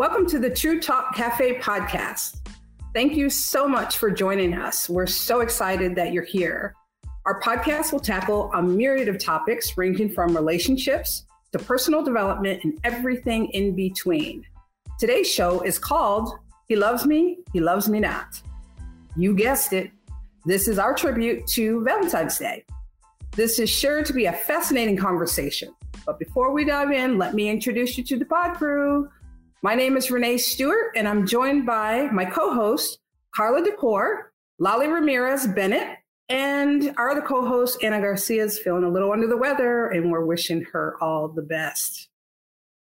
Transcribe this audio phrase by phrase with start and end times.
[0.00, 2.38] Welcome to the True Talk Cafe podcast.
[2.94, 4.88] Thank you so much for joining us.
[4.88, 6.74] We're so excited that you're here.
[7.26, 12.78] Our podcast will tackle a myriad of topics ranging from relationships to personal development and
[12.82, 14.42] everything in between.
[14.98, 16.32] Today's show is called
[16.66, 18.40] He Loves Me, He Loves Me Not.
[19.16, 19.90] You guessed it.
[20.46, 22.64] This is our tribute to Valentine's Day.
[23.32, 25.74] This is sure to be a fascinating conversation.
[26.06, 29.10] But before we dive in, let me introduce you to the pod crew.
[29.62, 32.98] My name is Renee Stewart, and I'm joined by my co host,
[33.34, 35.98] Carla Decor, Lolly Ramirez Bennett,
[36.30, 40.10] and our other co host, Anna Garcia, is feeling a little under the weather, and
[40.10, 42.08] we're wishing her all the best.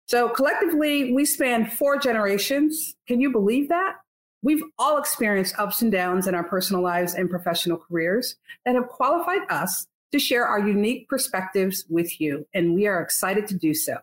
[0.07, 2.95] So, collectively, we span four generations.
[3.09, 3.97] Can you believe that?
[4.41, 8.87] We've all experienced ups and downs in our personal lives and professional careers that have
[8.87, 13.73] qualified us to share our unique perspectives with you, and we are excited to do
[13.73, 13.97] so.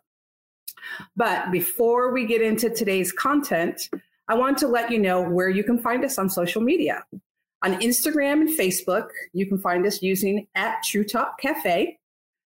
[1.16, 3.88] But before we get into today's content,
[4.28, 7.04] I want to let you know where you can find us on social media.
[7.62, 11.98] On Instagram and Facebook, you can find us using at True Talk Cafe.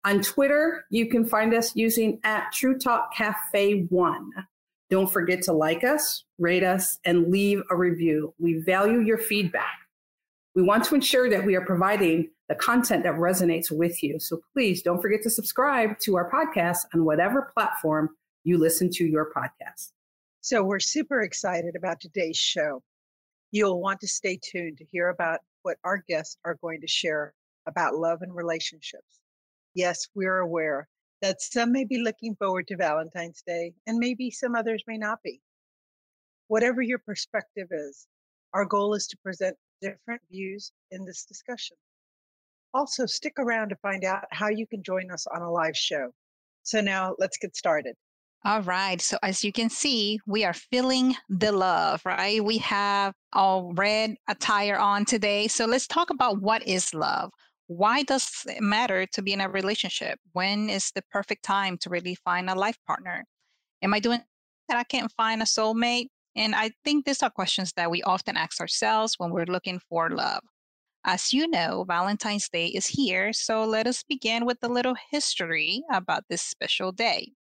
[0.06, 4.32] On Twitter, you can find us using at True Talk Cafe One.
[4.90, 8.34] Don't forget to like us, rate us, and leave a review.
[8.40, 9.76] We value your feedback.
[10.56, 14.20] We want to ensure that we are providing the content that resonates with you.
[14.20, 18.10] So please don't forget to subscribe to our podcast on whatever platform
[18.44, 19.92] you listen to your podcast.
[20.42, 22.82] So we're super excited about today's show.
[23.52, 27.34] You'll want to stay tuned to hear about what our guests are going to share
[27.68, 29.20] about love and relationships.
[29.74, 30.88] Yes, we're aware
[31.22, 35.22] that some may be looking forward to Valentine's Day and maybe some others may not
[35.24, 35.42] be.
[36.48, 38.08] Whatever your perspective is,
[38.54, 41.76] our goal is to present different views in this discussion.
[42.74, 46.12] Also, stick around to find out how you can join us on a live show.
[46.64, 47.96] So now let's get started.
[48.46, 49.02] All right.
[49.02, 52.44] So as you can see, we are feeling the love, right?
[52.44, 55.48] We have all red attire on today.
[55.48, 57.32] So let's talk about what is love.
[57.68, 60.20] Why does it matter to be in a relationship?
[60.34, 63.26] When is the perfect time to really find a life partner?
[63.82, 64.22] Am I doing
[64.70, 66.08] that I can't find a soulmate?
[66.36, 70.10] And I think these are questions that we often ask ourselves when we're looking for
[70.10, 70.42] love.
[71.10, 75.82] As you know, Valentine's Day is here, so let us begin with a little history
[75.90, 77.32] about this special day.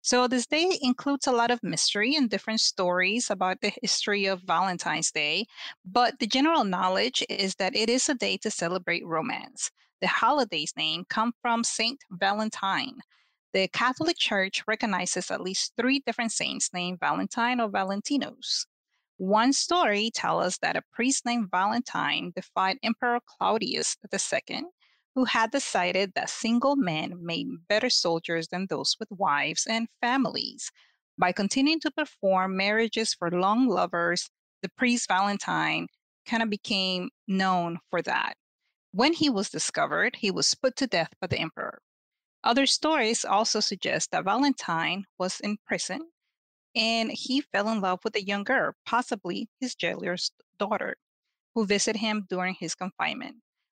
[0.00, 4.42] So, this day includes a lot of mystery and different stories about the history of
[4.42, 5.46] Valentine's Day,
[5.84, 9.70] but the general knowledge is that it is a day to celebrate romance.
[10.00, 12.98] The holiday's name comes from Saint Valentine.
[13.52, 18.66] The Catholic Church recognizes at least three different saints named Valentine or Valentinus.
[19.18, 24.64] One story tells us that a priest named Valentine defied Emperor Claudius II
[25.14, 30.70] who had decided that single men made better soldiers than those with wives and families.
[31.18, 34.30] By continuing to perform marriages for long lovers,
[34.62, 35.88] the priest Valentine
[36.26, 38.34] kind of became known for that.
[38.92, 41.82] When he was discovered, he was put to death by the emperor.
[42.44, 46.10] Other stories also suggest that Valentine was in prison
[46.74, 50.96] and he fell in love with a young girl, possibly his jailer's daughter,
[51.54, 53.36] who visited him during his confinement.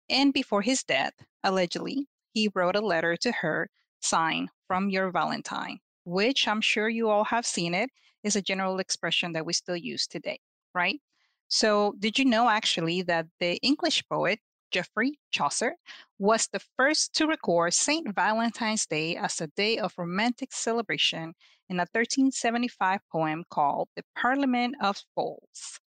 [0.09, 5.79] And before his death, allegedly, he wrote a letter to her signed from your Valentine,
[6.05, 7.91] which I'm sure you all have seen it,
[8.23, 10.39] is a general expression that we still use today,
[10.75, 11.01] right?
[11.49, 14.41] So, did you know actually that the English poet
[14.71, 15.77] Geoffrey Chaucer
[16.19, 18.13] was the first to record St.
[18.13, 21.35] Valentine's Day as a day of romantic celebration
[21.69, 25.81] in a 1375 poem called The Parliament of Fools?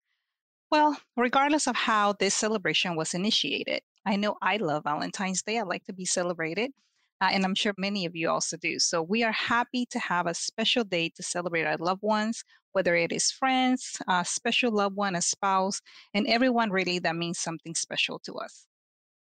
[0.69, 5.59] Well, regardless of how this celebration was initiated, I know I love Valentine's Day.
[5.59, 6.71] I like to be celebrated.
[7.19, 8.77] Uh, and I'm sure many of you also do.
[8.77, 12.95] So we are happy to have a special day to celebrate our loved ones, whether
[12.95, 15.81] it is friends, a special loved one, a spouse,
[16.13, 18.67] and everyone really that means something special to us.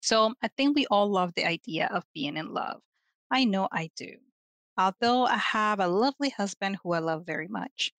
[0.01, 2.81] So I think we all love the idea of being in love.
[3.29, 4.13] I know I do.
[4.81, 7.91] Although I have a lovely husband who I love very much,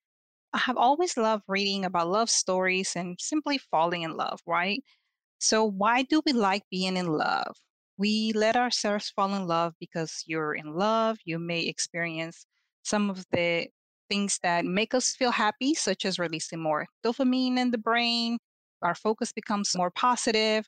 [0.53, 4.83] I have always loved reading about love stories and simply falling in love, right?
[5.39, 7.57] So, why do we like being in love?
[7.99, 11.19] We let ourselves fall in love because you're in love.
[11.25, 12.47] You may experience
[12.83, 13.69] some of the
[14.11, 18.39] things that make us feel happy, such as releasing more dopamine in the brain.
[18.83, 20.67] Our focus becomes more positive,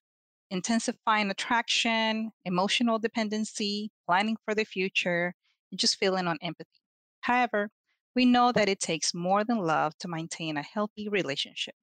[0.50, 5.34] intensifying attraction, emotional dependency, planning for the future,
[5.74, 6.80] just feeling on empathy.
[7.20, 7.70] However,
[8.14, 11.74] we know that it takes more than love to maintain a healthy relationship.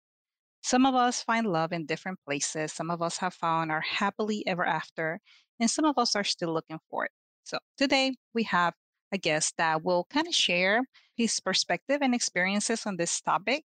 [0.62, 2.72] Some of us find love in different places.
[2.72, 5.20] Some of us have found our happily ever after,
[5.60, 7.12] and some of us are still looking for it.
[7.44, 8.74] So today we have
[9.12, 10.84] a guest that will kind of share
[11.18, 13.64] his perspective and experiences on this topic.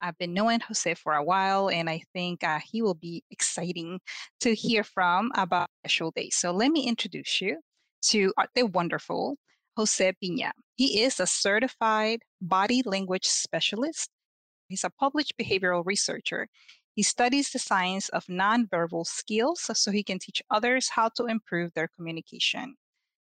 [0.00, 4.00] I've been knowing Jose for a while, and I think uh, he will be exciting
[4.40, 6.36] to hear from about special days.
[6.36, 7.60] So let me introduce you
[8.06, 9.36] to the wonderful
[9.76, 10.52] Jose Pina.
[10.76, 14.10] He is a certified body language specialist.
[14.68, 16.48] He's a published behavioral researcher.
[16.94, 21.72] He studies the science of nonverbal skills so he can teach others how to improve
[21.74, 22.76] their communication.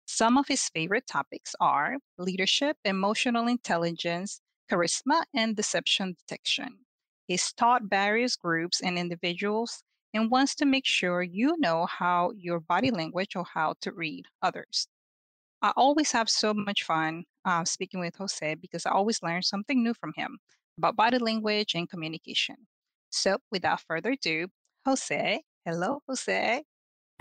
[0.05, 6.79] Some of his favorite topics are leadership, emotional intelligence, charisma, and deception detection.
[7.27, 9.81] He's taught various groups and individuals
[10.13, 14.25] and wants to make sure you know how your body language or how to read
[14.41, 14.87] others.
[15.63, 19.81] I always have so much fun uh, speaking with Jose because I always learn something
[19.81, 20.37] new from him
[20.77, 22.57] about body language and communication.
[23.11, 24.47] So, without further ado,
[24.85, 25.41] Jose.
[25.65, 26.63] Hello, Jose.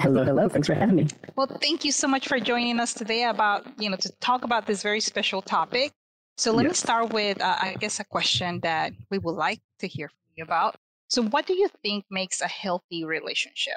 [0.00, 0.48] Hello, hello.
[0.48, 1.06] Thanks for having me.
[1.36, 4.66] Well, thank you so much for joining us today about, you know, to talk about
[4.66, 5.92] this very special topic.
[6.36, 6.70] So let yes.
[6.70, 10.16] me start with, uh, I guess, a question that we would like to hear from
[10.34, 10.74] you about.
[11.06, 13.76] So, what do you think makes a healthy relationship?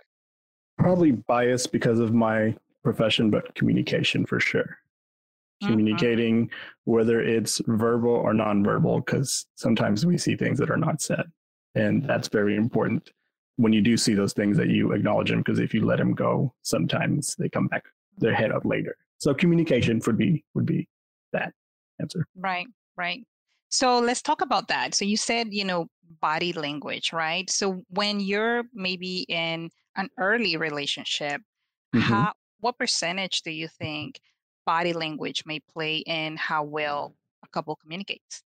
[0.79, 4.77] Probably bias because of my profession, but communication for sure.
[5.61, 5.71] Mm-hmm.
[5.71, 6.49] Communicating,
[6.85, 11.25] whether it's verbal or nonverbal, because sometimes we see things that are not said.
[11.75, 13.09] And that's very important
[13.57, 16.13] when you do see those things that you acknowledge them, because if you let them
[16.13, 17.83] go, sometimes they come back
[18.17, 18.95] their head up later.
[19.17, 20.87] So communication would be would be
[21.33, 21.53] that
[21.99, 22.25] answer.
[22.37, 22.67] Right,
[22.97, 23.25] right.
[23.69, 24.93] So let's talk about that.
[24.93, 25.87] So you said, you know,
[26.21, 27.49] body language, right?
[27.49, 31.41] So when you're maybe in an early relationship,
[31.93, 31.99] mm-hmm.
[31.99, 34.19] how what percentage do you think
[34.65, 38.43] body language may play in how well a couple communicates?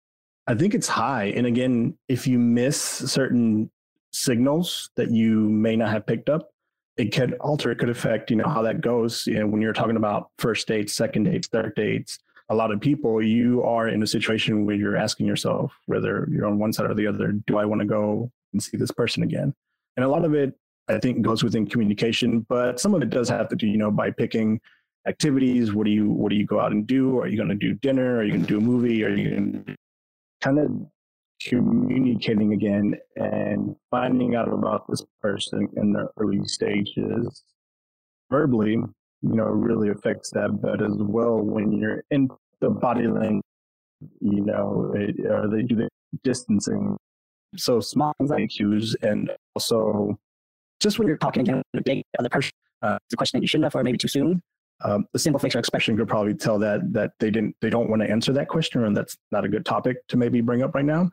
[0.47, 1.27] I think it's high.
[1.37, 3.71] And again, if you miss certain
[4.13, 6.51] signals that you may not have picked up,
[6.97, 9.27] it could alter, it could affect, you know, how that goes.
[9.27, 12.19] You know, when you're talking about first dates, second dates, third dates,
[12.49, 16.47] a lot of people, you are in a situation where you're asking yourself whether you're
[16.47, 19.23] on one side or the other, do I want to go and see this person
[19.23, 19.55] again?
[19.97, 20.55] And a lot of it
[20.89, 23.91] I think goes within communication, but some of it does have to do, you know,
[23.91, 24.61] by picking
[25.07, 25.73] activities.
[25.73, 27.19] What do you what do you go out and do?
[27.19, 28.19] Are you going to do dinner?
[28.19, 29.05] Are you going to do a movie?
[29.05, 29.77] Are you going to
[30.41, 30.71] kind of
[31.47, 37.45] communicating again and finding out about this person in the early stages
[38.31, 38.89] verbally, you
[39.23, 40.61] know, really affects that.
[40.61, 42.29] But as well, when you're in
[42.61, 43.43] the body language,
[44.21, 45.89] you know, it, are they do the
[46.25, 46.97] distancing?
[47.57, 48.13] So small
[48.51, 50.19] cues and also
[50.81, 52.53] just when you're talking a big other person,
[52.83, 54.43] uh, a question that you shouldn't have or maybe too soon.
[54.85, 58.01] Um, the simple facial expression could probably tell that that they didn't they don't want
[58.01, 60.85] to answer that question and that's not a good topic to maybe bring up right
[60.85, 61.11] now.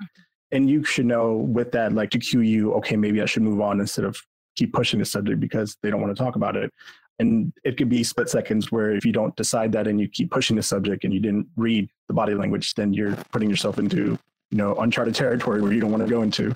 [0.51, 3.61] And you should know with that, like to cue you, okay, maybe I should move
[3.61, 4.21] on instead of
[4.55, 6.71] keep pushing the subject because they don't want to talk about it.
[7.19, 10.31] And it could be split seconds where if you don't decide that and you keep
[10.31, 14.19] pushing the subject and you didn't read the body language, then you're putting yourself into,
[14.51, 16.55] you know, uncharted territory where you don't want to go into.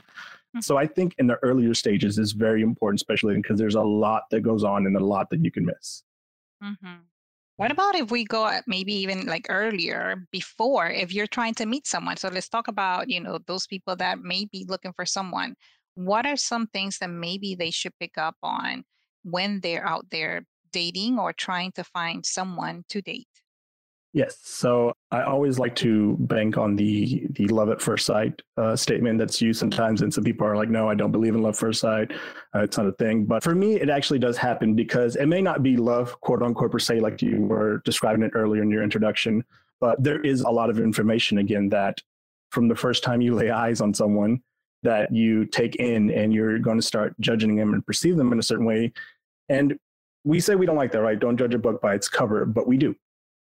[0.56, 0.62] Mm-hmm.
[0.62, 4.24] So I think in the earlier stages is very important, especially because there's a lot
[4.32, 6.04] that goes on and a lot that you can miss.
[6.64, 7.02] Mm-hmm.
[7.58, 11.86] What about if we go maybe even like earlier before, if you're trying to meet
[11.86, 12.18] someone?
[12.18, 15.56] So let's talk about, you know, those people that may be looking for someone.
[15.96, 18.86] What are some things that maybe they should pick up on
[19.24, 23.28] when they're out there dating or trying to find someone to date?
[24.12, 24.40] Yes.
[24.42, 29.20] So I always like to bank on the the love at first sight uh, statement
[29.20, 31.80] that's used sometimes, and some people are like, "No, I don't believe in love first
[31.82, 32.12] sight.
[32.56, 35.44] Uh, it's not a thing." But for me, it actually does happen because it may
[35.44, 38.82] not be love, quote unquote, per se, like you were describing it earlier in your
[38.82, 39.44] introduction.
[39.80, 42.02] But there is a lot of information again that
[42.50, 44.42] from the first time you lay eyes on someone
[44.82, 48.40] that you take in, and you're going to start judging them and perceive them in
[48.40, 48.92] a certain way.
[49.50, 49.78] And
[50.24, 51.20] we say we don't like that, right?
[51.20, 52.96] Don't judge a book by its cover, but we do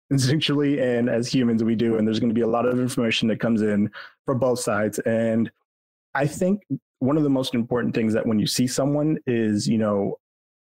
[0.13, 3.27] instinctually and as humans we do and there's going to be a lot of information
[3.27, 3.89] that comes in
[4.25, 4.99] from both sides.
[4.99, 5.51] And
[6.15, 6.63] i think
[6.99, 10.17] one of the most important things that when you see someone is you know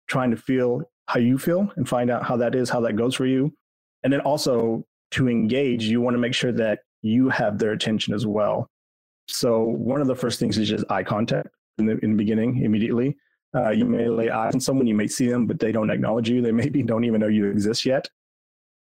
[0.07, 3.15] trying to feel how you feel and find out how that is how that goes
[3.15, 3.53] for you.
[4.03, 8.13] And then also to engage you want to make sure that you have their attention
[8.13, 8.69] as well.
[9.27, 12.63] So one of the first things is just eye contact in the, in the beginning
[12.63, 13.15] immediately.
[13.55, 16.29] Uh, you may lay eyes on someone you may see them but they don't acknowledge
[16.29, 16.41] you.
[16.41, 18.09] They maybe don't even know you exist yet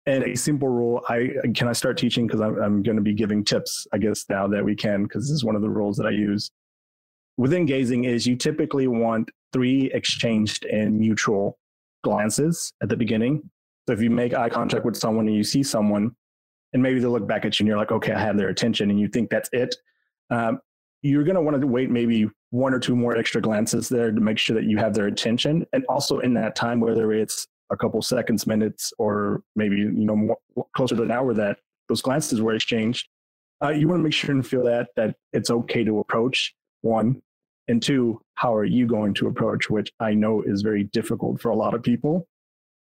[0.05, 3.13] and a simple rule, I can I start teaching because I'm, I'm going to be
[3.13, 5.97] giving tips, I guess, now that we can, because this is one of the rules
[5.97, 6.51] that I use.
[7.37, 11.57] Within gazing is you typically want three exchanged and mutual
[12.03, 13.49] glances at the beginning.
[13.87, 16.15] So if you make eye contact with someone and you see someone,
[16.73, 18.89] and maybe they look back at you and you're like, okay, I have their attention,
[18.89, 19.75] and you think that's it,
[20.29, 20.59] um,
[21.01, 24.21] you're going to want to wait maybe one or two more extra glances there to
[24.21, 25.65] make sure that you have their attention.
[25.73, 30.15] And also in that time, whether it's a couple seconds, minutes, or maybe you know
[30.15, 30.37] more,
[30.75, 31.57] closer to an hour that
[31.89, 33.07] those glances were exchanged,
[33.63, 37.21] uh, you want to make sure and feel that that it's okay to approach one,
[37.67, 41.49] and two, how are you going to approach, which I know is very difficult for
[41.49, 42.27] a lot of people.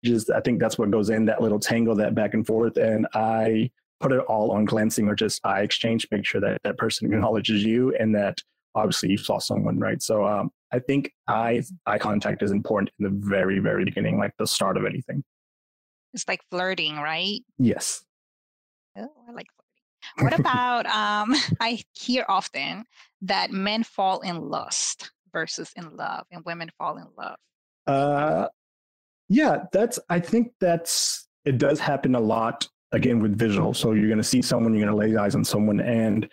[0.04, 3.06] Just I think that's what goes in that little tangle, that back and forth, and
[3.14, 6.06] I put it all on glancing or just eye exchange.
[6.10, 8.42] Make sure that that person acknowledges you and that
[8.74, 10.02] obviously you saw someone, right?
[10.02, 14.32] So um, I think eye eye contact is important in the very very beginning, like
[14.38, 15.22] the start of anything.
[16.12, 17.40] It's like flirting, right?
[17.58, 18.04] Yes.
[18.96, 19.46] Oh, I like
[20.16, 20.24] flirting.
[20.24, 22.84] What about um I hear often
[23.22, 27.36] that men fall in lust versus in love and women fall in love.
[27.86, 28.48] Uh
[29.28, 33.74] yeah, that's I think that's it does happen a lot again with visual.
[33.74, 36.28] So you're going to see someone, you're going to lay eyes on someone, and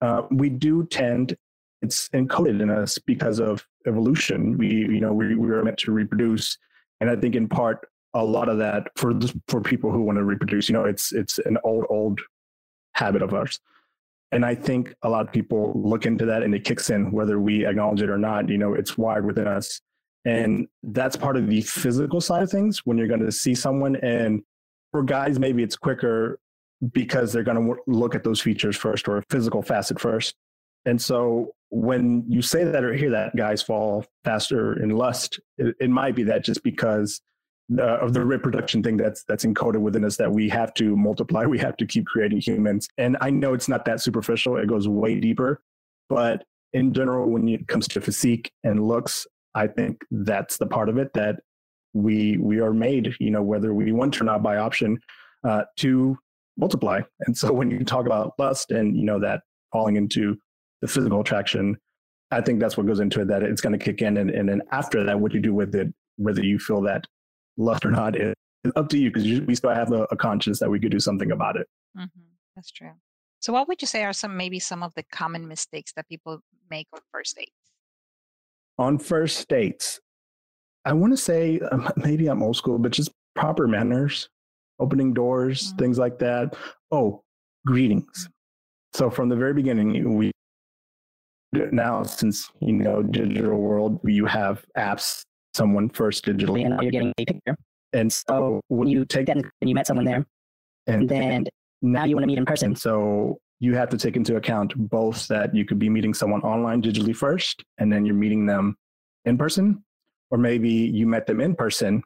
[0.00, 1.36] uh, we do tend
[1.82, 4.58] it's encoded in us because of evolution.
[4.58, 6.58] We, you know, we, we were meant to reproduce,
[7.00, 9.18] and I think in part a lot of that for
[9.48, 12.20] for people who want to reproduce, you know, it's it's an old old
[12.94, 13.60] habit of ours.
[14.30, 17.40] And I think a lot of people look into that and it kicks in, whether
[17.40, 18.48] we acknowledge it or not.
[18.48, 19.80] You know, it's wired within us.
[20.24, 23.96] And that's part of the physical side of things when you're going to see someone.
[23.96, 24.42] And
[24.92, 26.38] for guys, maybe it's quicker
[26.92, 30.34] because they're going to look at those features first or a physical facet first.
[30.84, 35.74] And so when you say that or hear that guys fall faster in lust, it,
[35.80, 37.20] it might be that just because
[37.78, 41.44] uh, of the reproduction thing that's that's encoded within us that we have to multiply,
[41.44, 42.88] we have to keep creating humans.
[42.96, 45.60] And I know it's not that superficial; it goes way deeper.
[46.08, 50.88] But in general, when it comes to physique and looks, I think that's the part
[50.88, 51.40] of it that
[51.92, 54.98] we we are made, you know, whether we want to or not by option,
[55.44, 56.16] uh, to
[56.56, 57.00] multiply.
[57.20, 59.42] And so when you talk about lust and you know that
[59.72, 60.38] falling into
[60.80, 61.76] the physical attraction,
[62.30, 64.16] I think that's what goes into it, that it's going to kick in.
[64.16, 67.04] And, and then after that, what you do with it, whether you feel that
[67.56, 68.34] lust or not, is
[68.76, 71.30] up to you because we still have a, a, conscience that we could do something
[71.30, 71.66] about it.
[71.96, 72.20] Mm-hmm.
[72.54, 72.92] That's true.
[73.40, 76.40] So, what would you say are some maybe some of the common mistakes that people
[76.70, 77.52] make on first dates?
[78.78, 80.00] On first dates,
[80.84, 84.28] I want to say um, maybe I'm old school, but just proper manners,
[84.80, 85.78] opening doors, mm-hmm.
[85.78, 86.56] things like that.
[86.90, 87.22] Oh,
[87.66, 88.28] greetings.
[88.94, 90.32] So from the very beginning, we
[91.52, 95.22] now since you know digital world you have apps
[95.54, 97.56] someone first digitally and now you're getting a picture.
[97.92, 100.26] And so when you take that and you met someone there.
[100.86, 101.44] And then
[101.82, 102.74] now you want to meet in person.
[102.74, 106.80] so you have to take into account both that you could be meeting someone online
[106.80, 108.76] digitally first and then you're meeting them
[109.24, 109.84] in person
[110.30, 112.02] or maybe you met them in person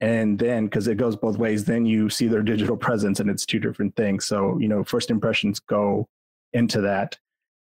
[0.00, 3.44] and then because it goes both ways then you see their digital presence and it's
[3.44, 4.24] two different things.
[4.26, 6.06] So you know first impressions go
[6.52, 7.18] into that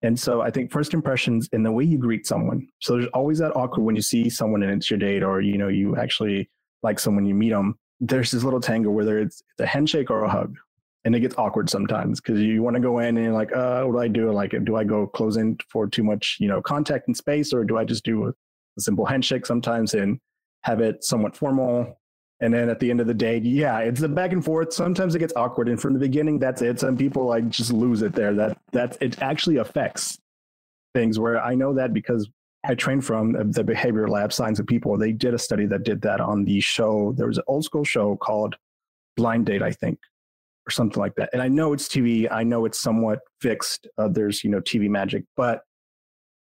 [0.02, 2.68] and so I think first impressions and the way you greet someone.
[2.80, 5.58] So there's always that awkward when you see someone and it's your date or, you
[5.58, 6.50] know, you actually
[6.84, 7.78] like someone, you meet them.
[8.00, 10.56] There's this little tangle, whether it's, a handshake or a hug.
[11.06, 13.84] And it gets awkward sometimes because you want to go in and you're like, uh,
[13.84, 14.32] what do I do?
[14.32, 17.64] Like, do I go close in for too much, you know, contact and space, or
[17.64, 20.20] do I just do a, a simple handshake sometimes and
[20.64, 21.98] have it somewhat formal?
[22.42, 24.72] And then at the end of the day, yeah, it's the back and forth.
[24.72, 26.80] Sometimes it gets awkward, and from the beginning, that's it.
[26.80, 28.34] Some people like just lose it there.
[28.34, 30.18] That that it actually affects
[30.94, 31.20] things.
[31.20, 32.30] Where I know that because
[32.66, 34.98] I trained from the Behavior Lab Science of People.
[34.98, 37.14] They did a study that did that on the show.
[37.18, 38.56] There was an old school show called
[39.16, 40.00] Blind Date, I think,
[40.68, 41.30] or something like that.
[41.32, 42.28] And I know it's TV.
[42.30, 43.88] I know it's somewhat fixed.
[43.98, 45.62] Uh, there's you know TV magic, but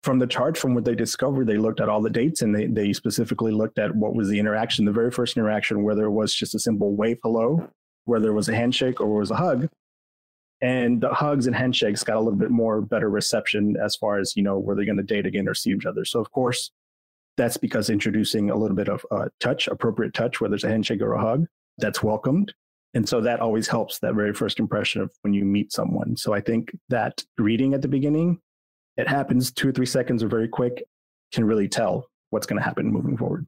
[0.07, 2.65] from the chart, from what they discovered, they looked at all the dates and they,
[2.65, 6.33] they specifically looked at what was the interaction, the very first interaction, whether it was
[6.33, 7.69] just a simple wave hello,
[8.05, 9.67] whether it was a handshake or it was a hug.
[10.61, 14.33] And the hugs and handshakes got a little bit more better reception as far as,
[14.37, 16.05] you know, were they going to date again or see each other.
[16.05, 16.71] So, of course,
[17.35, 21.01] that's because introducing a little bit of uh, touch, appropriate touch, whether it's a handshake
[21.01, 21.47] or a hug,
[21.79, 22.53] that's welcomed.
[22.93, 26.15] And so that always helps that very first impression of when you meet someone.
[26.15, 28.39] So I think that greeting at the beginning
[28.97, 30.83] it happens two or three seconds or very quick,
[31.31, 33.45] can really tell what's going to happen moving forward.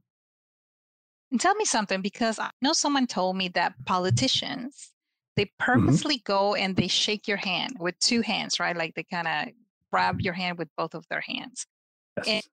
[1.31, 4.91] And tell me something because I know someone told me that politicians
[5.35, 5.63] they mm-hmm.
[5.63, 6.31] purposely mm-hmm.
[6.31, 8.75] go and they shake your hand with two hands, right?
[8.75, 9.53] Like they kind of
[9.91, 11.65] grab your hand with both of their hands.
[12.17, 12.27] Yes.
[12.27, 12.43] And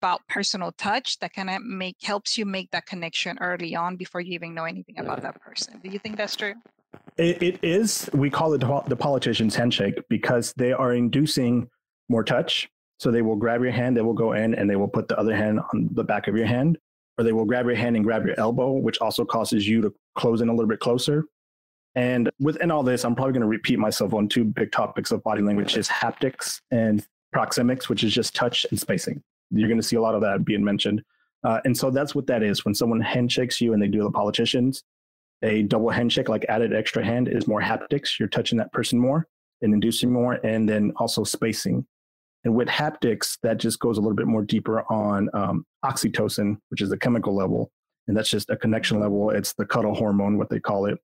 [0.00, 4.20] about personal touch that kind of make helps you make that connection early on before
[4.20, 5.80] you even know anything about that person.
[5.82, 6.54] Do you think that's true?
[7.16, 8.08] it, it is.
[8.12, 8.58] We call it
[8.88, 11.68] the politician's handshake because they are inducing
[12.12, 12.68] more touch.
[13.00, 15.18] So they will grab your hand, they will go in and they will put the
[15.18, 16.78] other hand on the back of your hand,
[17.18, 19.92] or they will grab your hand and grab your elbow, which also causes you to
[20.14, 21.24] close in a little bit closer.
[21.96, 25.22] And within all this, I'm probably going to repeat myself on two big topics of
[25.24, 27.04] body language is haptics and
[27.34, 29.20] proxemics, which is just touch and spacing.
[29.50, 31.02] You're going to see a lot of that being mentioned.
[31.44, 32.64] Uh, and so that's what that is.
[32.64, 34.84] When someone handshakes you and they do the politicians,
[35.42, 38.18] a double handshake, like added extra hand, is more haptics.
[38.18, 39.26] You're touching that person more
[39.60, 41.86] and inducing more, and then also spacing.
[42.44, 46.80] And with haptics, that just goes a little bit more deeper on um, oxytocin, which
[46.80, 47.70] is the chemical level.
[48.08, 49.30] And that's just a connection level.
[49.30, 50.98] It's the cuddle hormone, what they call it.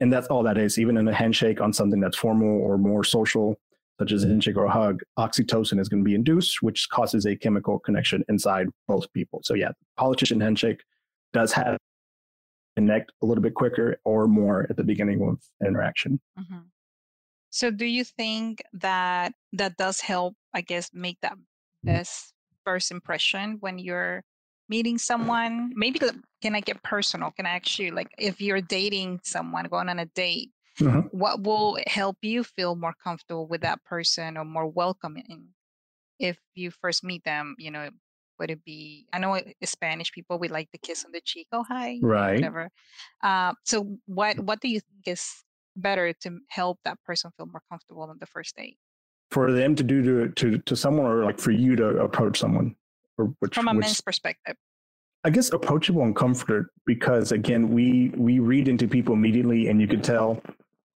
[0.00, 0.78] And that's all that is.
[0.78, 3.56] Even in a handshake on something that's formal or more social,
[3.98, 7.24] such as a handshake or a hug, oxytocin is going to be induced, which causes
[7.24, 9.40] a chemical connection inside both people.
[9.44, 10.82] So, yeah, politician handshake
[11.32, 11.78] does have
[12.76, 16.20] connect a little bit quicker or more at the beginning of interaction.
[16.38, 16.58] Mm-hmm.
[17.52, 21.36] So, do you think that that does help, I guess, make that
[21.84, 22.32] best
[22.64, 24.24] first impression when you're
[24.70, 25.70] meeting someone?
[25.76, 26.00] Maybe
[26.40, 27.30] can I get personal?
[27.30, 31.00] Can I actually, like, if you're dating someone, going on a date, mm-hmm.
[31.10, 35.48] what will help you feel more comfortable with that person or more welcoming
[36.18, 37.54] if you first meet them?
[37.58, 37.90] You know,
[38.38, 39.08] would it be?
[39.12, 41.48] I know Spanish people we like the kiss on the cheek.
[41.52, 42.36] Oh, hi, right?
[42.36, 42.70] Whatever.
[43.22, 45.44] Uh, so, what what do you think is
[45.76, 48.76] better to help that person feel more comfortable on the first date?
[49.30, 52.76] For them to do to to to someone, or like for you to approach someone,
[53.18, 54.56] or which, from a which, men's perspective.
[55.24, 59.86] I guess approachable and comforted because again, we we read into people immediately, and you
[59.86, 60.42] could tell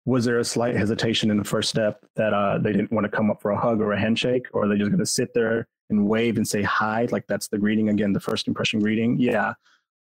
[0.05, 3.09] was there a slight hesitation in the first step that uh, they didn't want to
[3.09, 5.33] come up for a hug or a handshake, or are they just going to sit
[5.33, 9.17] there and wave and say hi, like that's the greeting again, the first impression greeting?
[9.19, 9.53] Yeah,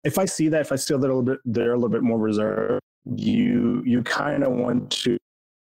[0.03, 2.03] if I see that, if I still they're a little bit they're a little bit
[2.03, 2.81] more reserved,
[3.15, 5.17] you you kind of want to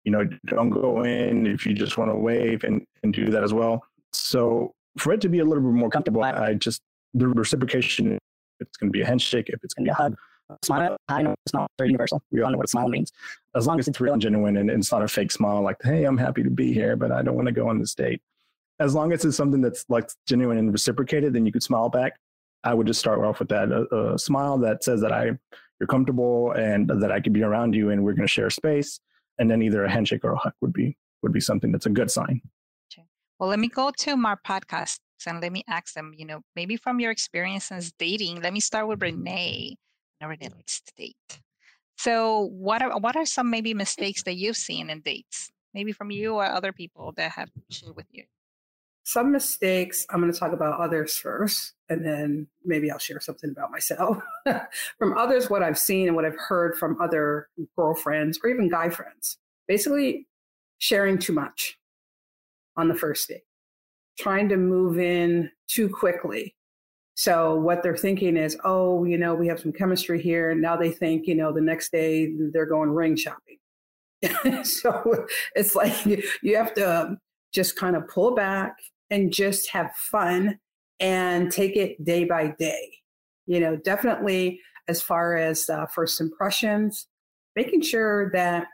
[0.05, 3.45] you know don't go in if you just want to wave and and do that
[3.45, 3.85] as well.
[4.13, 6.83] So for it to be a little bit more comfortable i just
[7.15, 8.19] the reciprocation
[8.61, 10.17] it's going to be a handshake if it's going to be a hug
[10.65, 12.23] smile i know it's not very universal.
[12.31, 13.13] We all know what a smile means.
[13.55, 15.77] As long as it's real and genuine and, and it's not a fake smile like
[15.83, 18.21] hey i'm happy to be here but i don't want to go on this date.
[18.81, 22.17] As long as it's something that's like genuine and reciprocated then you could smile back.
[22.65, 25.39] I would just start off with that a, a smile that says that i
[25.81, 29.01] you're comfortable and that I could be around you and we're going to share space.
[29.39, 31.91] And then either a handshake or a hug would be would be something that's a
[31.91, 32.41] good sign.
[32.93, 33.07] Okay.
[33.39, 36.77] Well, let me go to my podcast and let me ask them, you know, maybe
[36.77, 39.77] from your experiences dating, let me start with Renee.
[40.21, 41.41] Renee likes to date.
[41.97, 45.51] So what are what are some maybe mistakes that you've seen in dates?
[45.75, 48.25] Maybe from you or other people that have shared with you?
[49.09, 50.05] Some mistakes.
[50.11, 54.23] I'm going to talk about others first, and then maybe I'll share something about myself.
[54.99, 58.91] from others, what I've seen and what I've heard from other girlfriends or even guy
[58.91, 59.39] friends.
[59.67, 60.27] Basically,
[60.77, 61.79] sharing too much
[62.77, 63.45] on the first date,
[64.19, 66.55] trying to move in too quickly.
[67.15, 70.51] So what they're thinking is, oh, you know, we have some chemistry here.
[70.51, 73.57] And now they think, you know, the next day they're going ring shopping.
[74.65, 75.95] so it's like
[76.43, 77.19] you, have to um,
[77.55, 78.77] just kind of pull back
[79.11, 80.59] and just have fun
[81.01, 82.93] and take it day by day.
[83.47, 87.07] You know, definitely as far as uh, first impressions,
[87.57, 88.67] making sure that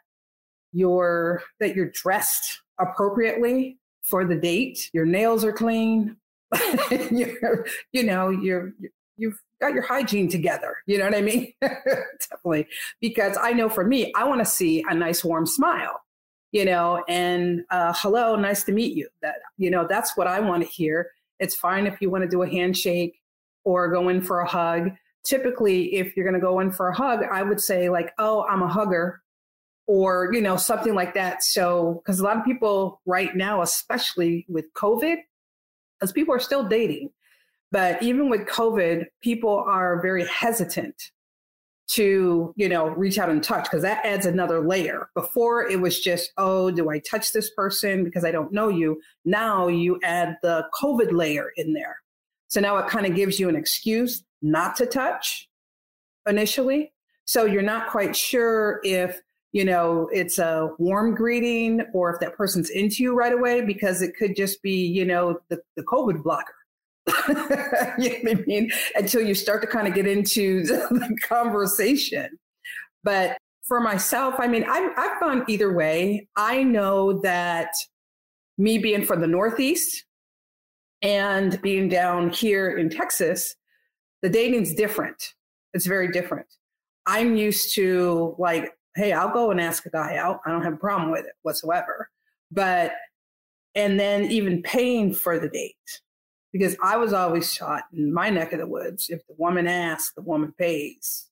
[0.73, 4.91] you're that you're dressed appropriately for the date.
[4.93, 6.17] Your nails are clean.
[7.11, 8.73] you're, you know, you're
[9.17, 10.77] you've got your hygiene together.
[10.87, 11.53] You know what I mean?
[11.61, 12.67] definitely,
[13.01, 16.01] because I know for me, I want to see a nice warm smile
[16.55, 19.09] you know, and uh, hello, nice to meet you.
[19.23, 21.11] That, you know, that's what I want to hear.
[21.41, 23.21] It's fine if you want to do a handshake
[23.65, 24.91] or go in for a hug.
[25.25, 28.47] Typically, if you're going to go in for a hug, I would say, like, oh,
[28.49, 29.21] I'm a hugger
[29.89, 31.43] or, you know, something like that.
[31.43, 35.17] So, because a lot of people right now, especially with COVID,
[35.99, 37.11] because people are still dating,
[37.73, 41.11] but even with COVID, people are very hesitant
[41.87, 45.09] to you know reach out and touch because that adds another layer.
[45.15, 49.01] Before it was just oh do i touch this person because i don't know you?
[49.25, 51.97] Now you add the covid layer in there.
[52.49, 55.49] So now it kind of gives you an excuse not to touch
[56.27, 56.93] initially.
[57.25, 59.21] So you're not quite sure if
[59.53, 64.03] you know it's a warm greeting or if that person's into you right away because
[64.03, 66.55] it could just be you know the, the covid blocker
[67.29, 68.71] you know what I mean?
[68.95, 72.39] Until you start to kind of get into the conversation.
[73.03, 73.37] But
[73.67, 76.29] for myself, I mean, I've, I've gone either way.
[76.37, 77.71] I know that
[78.59, 80.05] me being from the Northeast
[81.03, 83.55] and being down here in Texas,
[84.23, 85.35] the dating's different.
[85.75, 86.47] It's very different.
[87.07, 90.41] I'm used to like, hey, I'll go and ask a guy out.
[90.47, 92.09] I don't have a problem with it whatsoever.
[92.51, 92.93] But,
[93.75, 95.75] and then even paying for the date
[96.55, 100.15] because I was always taught in my neck of the woods if the woman asks,
[100.15, 101.27] the woman pays.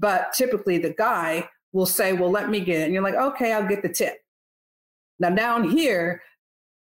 [0.00, 2.84] But typically the guy will say, Well, let me get it.
[2.86, 4.16] And you're like, Okay, I'll get the tip.
[5.20, 6.20] Now, down here,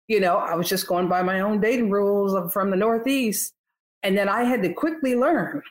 [0.08, 2.34] you know, I was just going by my own dating rules.
[2.34, 3.54] I'm from the Northeast.
[4.02, 5.62] And then I had to quickly learn,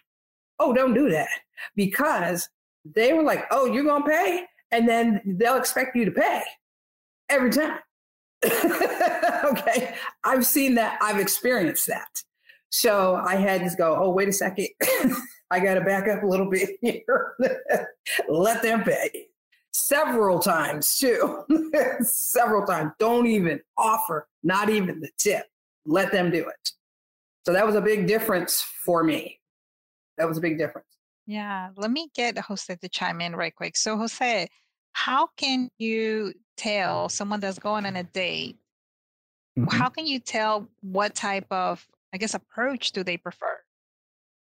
[0.61, 1.31] oh, don't do that
[1.75, 2.49] because
[2.85, 4.45] they were like, oh, you're going to pay?
[4.71, 6.43] And then they'll expect you to pay
[7.29, 7.81] every time.
[9.45, 9.95] okay.
[10.25, 10.99] I've seen that.
[11.03, 12.23] I've experienced that.
[12.71, 14.69] So I had to go, oh, wait a second.
[15.51, 17.35] I got to back up a little bit here.
[18.29, 19.27] Let them pay.
[19.73, 21.45] Several times, too.
[22.01, 22.93] Several times.
[22.99, 25.47] Don't even offer, not even the tip.
[25.87, 26.71] Let them do it.
[27.47, 29.39] So that was a big difference for me.
[30.19, 30.87] That was a big difference.
[31.27, 33.77] Yeah, let me get Jose to chime in right quick.
[33.77, 34.49] So, Jose,
[34.93, 38.59] how can you tell someone that's going on a date?
[39.59, 39.73] Mhm.
[39.73, 43.59] How can you tell what type of, I guess, approach do they prefer?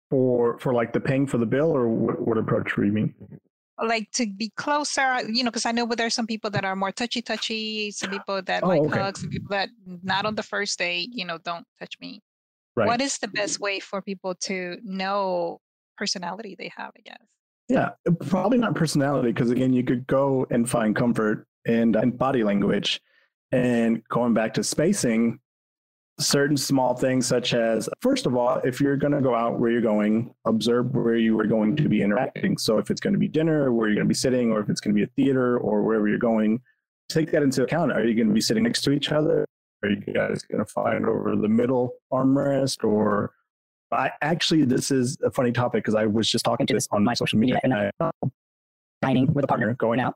[0.09, 3.13] For for like the paying for the bill, or what, what approach do you mean?
[3.81, 6.91] Like to be closer, you know, because I know there's some people that are more
[6.91, 8.99] touchy touchy, some people that Oh, like okay.
[8.99, 9.69] hugs, some people that
[10.03, 12.21] not on the first date, you know, don't touch me.
[12.75, 12.87] Right.
[12.87, 15.59] What is the best way for people to know
[15.97, 17.25] personality they have, I guess?
[17.69, 17.91] Yeah,
[18.27, 23.01] probably not personality, because again, you could go and find comfort in, in body language.
[23.51, 25.39] And going back to spacing,
[26.19, 29.71] certain small things, such as, first of all, if you're going to go out where
[29.71, 32.57] you're going, observe where you are going to be interacting.
[32.57, 34.69] So if it's going to be dinner, where you're going to be sitting, or if
[34.69, 36.61] it's going to be a theater, or wherever you're going,
[37.09, 37.91] take that into account.
[37.91, 39.45] Are you going to be sitting next to each other?
[39.83, 43.33] Are you guys going to find over the middle armrest or
[43.93, 47.03] I actually, this is a funny topic because I was just talking to this on
[47.03, 47.91] my social media and I
[49.01, 50.15] dining with a partner, going out.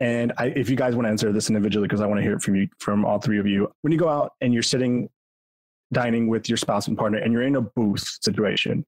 [0.00, 2.34] And I, if you guys want to answer this individually, because I want to hear
[2.34, 5.08] it from you, from all three of you, when you go out and you're sitting
[5.92, 8.84] dining with your spouse and partner and you're in a booth situation,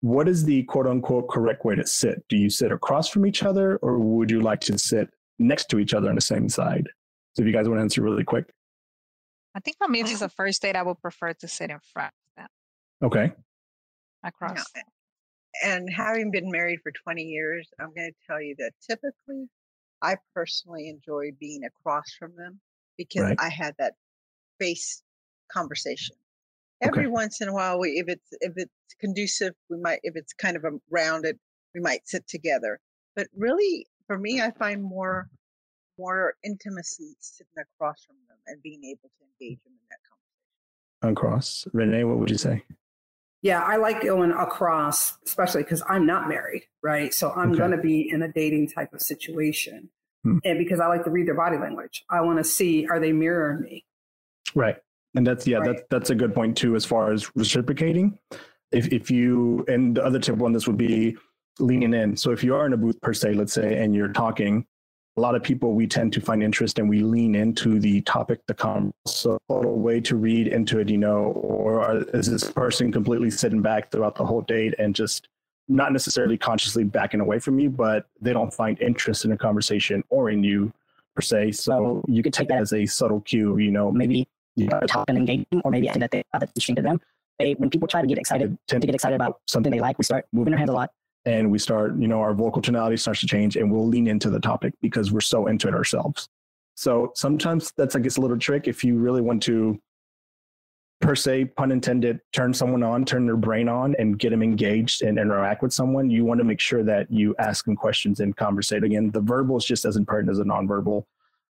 [0.00, 2.26] what is the quote unquote correct way to sit?
[2.28, 5.78] Do you sit across from each other or would you like to sit next to
[5.78, 6.88] each other on the same side?
[7.34, 8.46] So if you guys want to answer really quick.
[9.54, 11.78] I think for me, if it's a first date, I would prefer to sit in
[11.92, 12.48] front of them
[13.02, 13.32] Okay.
[14.24, 14.64] across.
[14.74, 14.82] Yeah.
[15.64, 19.48] And having been married for 20 years, I'm going to tell you that typically
[20.02, 22.60] I personally enjoy being across from them
[22.96, 23.36] because Right.
[23.40, 23.94] I had that
[24.58, 25.02] face
[25.52, 26.16] conversation.
[26.80, 27.12] Every Okay.
[27.12, 30.56] once in a while, we, if it's if it's conducive, we might if it's kind
[30.56, 31.38] of a rounded,
[31.74, 32.80] we might sit together.
[33.14, 35.28] But really, for me, I find more
[35.98, 41.12] more intimacy sitting across from them and being able to engage them in that conversation.
[41.12, 41.68] Across.
[41.74, 42.64] Renee, what would you say?
[43.42, 47.12] Yeah, I like going across, especially because I'm not married, right?
[47.14, 47.58] So I'm Okay.
[47.58, 49.88] going to be in a dating type of situation.
[50.24, 50.38] Hmm.
[50.44, 53.12] And because I like to read their body language, I want to see are they
[53.12, 53.86] mirroring me?
[54.54, 54.76] Right.
[55.14, 55.66] And that's yeah, Right.
[55.68, 58.18] that's that's a good point too as far as reciprocating.
[58.72, 61.16] If if you and the other tip on this would be
[61.58, 62.16] leaning in.
[62.16, 64.66] So if you are in a booth per se, let's say, and you're talking,
[65.20, 68.40] a lot of people we tend to find interest and we lean into the topic,
[68.46, 68.90] the com.
[69.06, 73.30] So a way to read into it, you know, or are, is this person completely
[73.30, 75.28] sitting back throughout the whole date and just
[75.68, 80.02] not necessarily consciously backing away from you, but they don't find interest in a conversation
[80.08, 80.72] or in you
[81.14, 81.52] per se.
[81.52, 84.80] So So you could take that as a subtle cue, you know, maybe you uh,
[84.86, 86.98] talk and engage or maybe I think that they, that's interesting to them.
[87.38, 89.98] They, when people try to get excited, tend to get excited about something they like,
[89.98, 90.90] we start moving our hands a lot.
[91.24, 94.30] And we start, you know, our vocal tonality starts to change and we'll lean into
[94.30, 96.28] the topic because we're so into it ourselves.
[96.74, 98.66] So sometimes that's, I guess, a little trick.
[98.66, 99.78] If you really want to,
[101.00, 105.02] per se, pun intended, turn someone on, turn their brain on and get them engaged
[105.02, 108.36] and interact with someone, you want to make sure that you ask them questions and
[108.36, 108.82] conversate.
[108.82, 111.04] Again, the verbal is just as important as the nonverbal.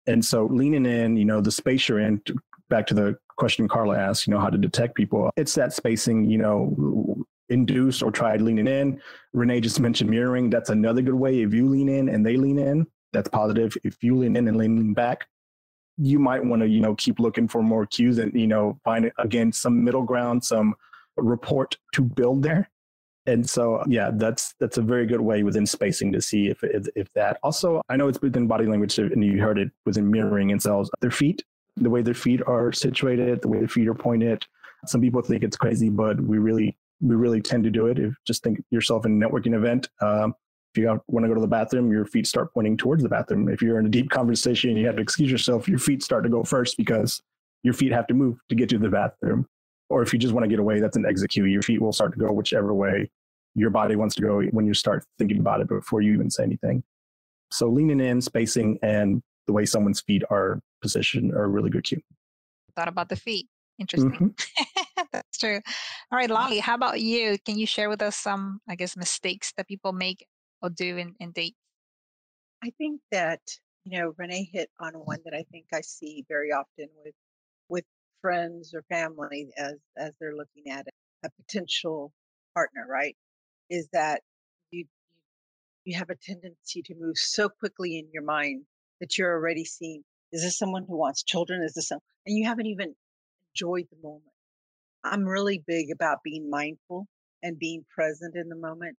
[0.07, 2.23] And so leaning in, you know, the space you're in,
[2.71, 6.25] back to the question Carla asked, you know, how to detect people, it's that spacing,
[6.25, 9.01] you know, induce or try leaning in.
[9.33, 10.51] Renee just mentioned mirroring.
[10.51, 11.43] That's another good way.
[11.43, 13.77] If you lean in and they lean in, that's positive.
[13.85, 15.27] If you lean in and lean back,
[15.97, 19.11] you might want to, you know, keep looking for more cues and, you know, find
[19.19, 20.75] again some middle ground, some
[21.17, 22.71] report to build there.
[23.27, 26.87] And so, yeah, that's that's a very good way within spacing to see if if,
[26.97, 27.39] if that.
[27.43, 30.91] Also, I know it's within body language, and you heard it within mirroring and cells.
[31.01, 31.43] Their feet,
[31.77, 34.47] the way their feet are situated, the way their feet are pointed.
[34.87, 37.99] Some people think it's crazy, but we really we really tend to do it.
[37.99, 40.35] If just think yourself in a networking event, um,
[40.75, 43.49] if you want to go to the bathroom, your feet start pointing towards the bathroom.
[43.49, 46.25] If you're in a deep conversation and you have to excuse yourself, your feet start
[46.25, 47.23] to go first because
[47.63, 49.47] your feet have to move to get to the bathroom.
[49.89, 51.49] Or if you just want to get away, that's an execute.
[51.51, 53.11] Your feet will start to go whichever way
[53.55, 56.45] your body wants to go when you start thinking about it before you even say
[56.45, 56.83] anything.
[57.51, 61.85] So leaning in, spacing, and the way someone's feet are positioned are a really good
[61.85, 62.01] cue.
[62.77, 63.49] Thought about the feet.
[63.79, 64.11] Interesting.
[64.13, 64.85] Mhm.
[65.13, 65.61] That's true.
[66.11, 66.35] All right, mm.
[66.35, 67.37] Lolly, how about you?
[67.45, 70.27] Can you share with us some, I guess, mistakes that people make
[70.63, 71.57] or do in, in dates?
[72.63, 73.41] I think that
[73.85, 77.15] you know Renee hit on one that I think I see very often with
[77.69, 77.85] with
[78.21, 82.13] friends or family as as they're looking at it a potential
[82.55, 83.17] partner, right?
[83.71, 84.23] Is that
[84.71, 84.87] you
[85.85, 88.65] you have a tendency to move so quickly in your mind
[89.01, 91.63] that you're already seeing is this someone who wants children?
[91.63, 92.95] Is this some, and you haven't even
[93.55, 94.25] enjoyed the moment.
[95.05, 97.07] I'm really big about being mindful
[97.43, 98.97] and being present in the moment.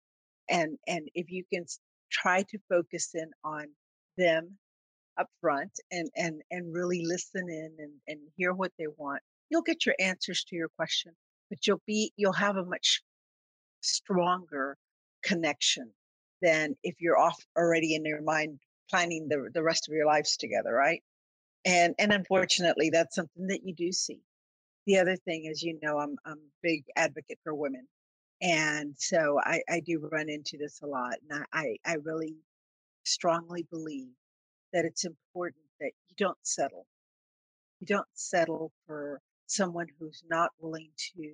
[0.50, 1.66] And and if you can
[2.12, 3.68] try to focus in on
[4.18, 4.58] them
[5.18, 9.62] up front and and and really listen in and, and hear what they want, you'll
[9.62, 11.14] get your answers to your question,
[11.50, 13.02] but you'll be you'll have a much
[13.82, 14.78] stronger
[15.24, 15.92] connection
[16.42, 18.60] than if you're off already in your mind
[18.90, 21.04] planning the the rest of your lives together, right?
[21.66, 24.22] And and unfortunately that's something that you do see.
[24.89, 27.88] The other thing is, you know, I'm I'm a big advocate for women
[28.41, 31.15] and so I, I do run into this a lot.
[31.30, 32.36] And I, I really
[33.06, 34.10] strongly believe
[34.73, 36.86] that it's important that you don't settle.
[37.82, 41.32] You don't settle for someone who's not willing to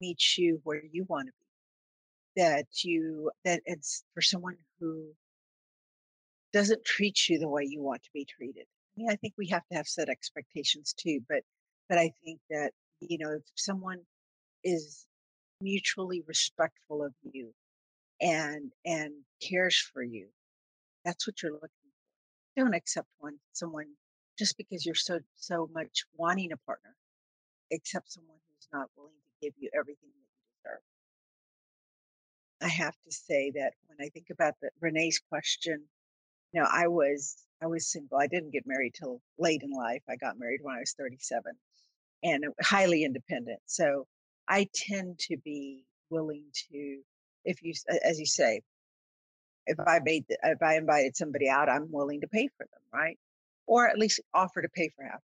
[0.00, 2.42] meet you where you want to be.
[2.42, 5.06] That you, that it's for someone who
[6.52, 8.64] doesn't treat you the way you want to be treated.
[8.64, 11.42] I mean, I think we have to have set expectations too, but,
[11.88, 14.00] but I think that, you know, if someone
[14.64, 15.06] is
[15.60, 17.52] mutually respectful of you
[18.20, 20.28] and and cares for you
[21.04, 22.62] that's what you're looking for.
[22.62, 23.86] Don't accept one someone
[24.38, 26.94] just because you're so so much wanting a partner
[27.72, 30.82] accept someone who's not willing to give you everything that you deserve.
[32.62, 35.84] I have to say that when i think about the renee's question
[36.52, 38.18] you know i was i was single.
[38.18, 40.02] I didn't get married till late in life.
[40.08, 41.52] I got married when i was 37
[42.22, 44.06] and highly independent so
[44.48, 47.00] I tend to be willing to,
[47.44, 48.60] if you, as you say,
[49.66, 53.18] if I made, if I invited somebody out, I'm willing to pay for them, right?
[53.66, 55.20] Or at least offer to pay for half.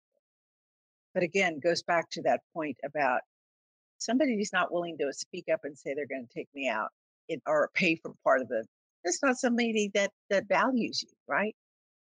[1.13, 3.21] But again, goes back to that point about
[3.97, 6.89] somebody who's not willing to speak up and say they're going to take me out
[7.27, 8.63] in, or pay for part of the.
[9.03, 11.55] It's not somebody that that values you, right?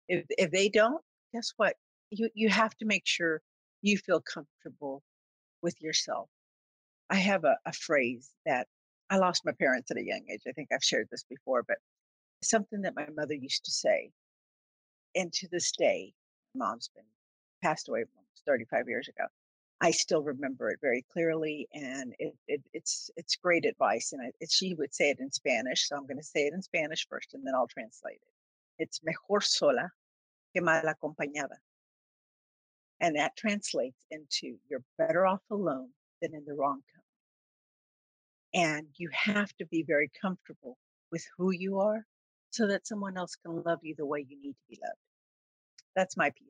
[0.10, 1.02] If if they don't,
[1.34, 1.76] guess what?
[2.10, 3.42] You you have to make sure
[3.88, 5.02] you feel comfortable
[5.62, 6.30] with yourself
[7.10, 8.68] I have a, a phrase that
[9.10, 10.42] I lost my parents at a young age.
[10.48, 11.78] I think I've shared this before, but
[12.44, 14.12] something that my mother used to say.
[15.16, 16.14] And to this day,
[16.54, 17.06] mom's been
[17.64, 19.26] passed away almost 35 years ago.
[19.80, 24.12] I still remember it very clearly, and it, it, it's it's great advice.
[24.12, 26.54] And I, it, she would say it in Spanish, so I'm going to say it
[26.54, 28.84] in Spanish first, and then I'll translate it.
[28.84, 29.92] It's mejor sola
[30.54, 31.58] que mal acompañada,
[33.00, 35.90] and that translates into you're better off alone
[36.22, 36.82] than in the wrong
[38.54, 38.68] company.
[38.68, 40.78] And you have to be very comfortable
[41.12, 42.06] with who you are
[42.50, 44.98] so that someone else can love you the way you need to be loved.
[45.96, 46.48] That's my piece.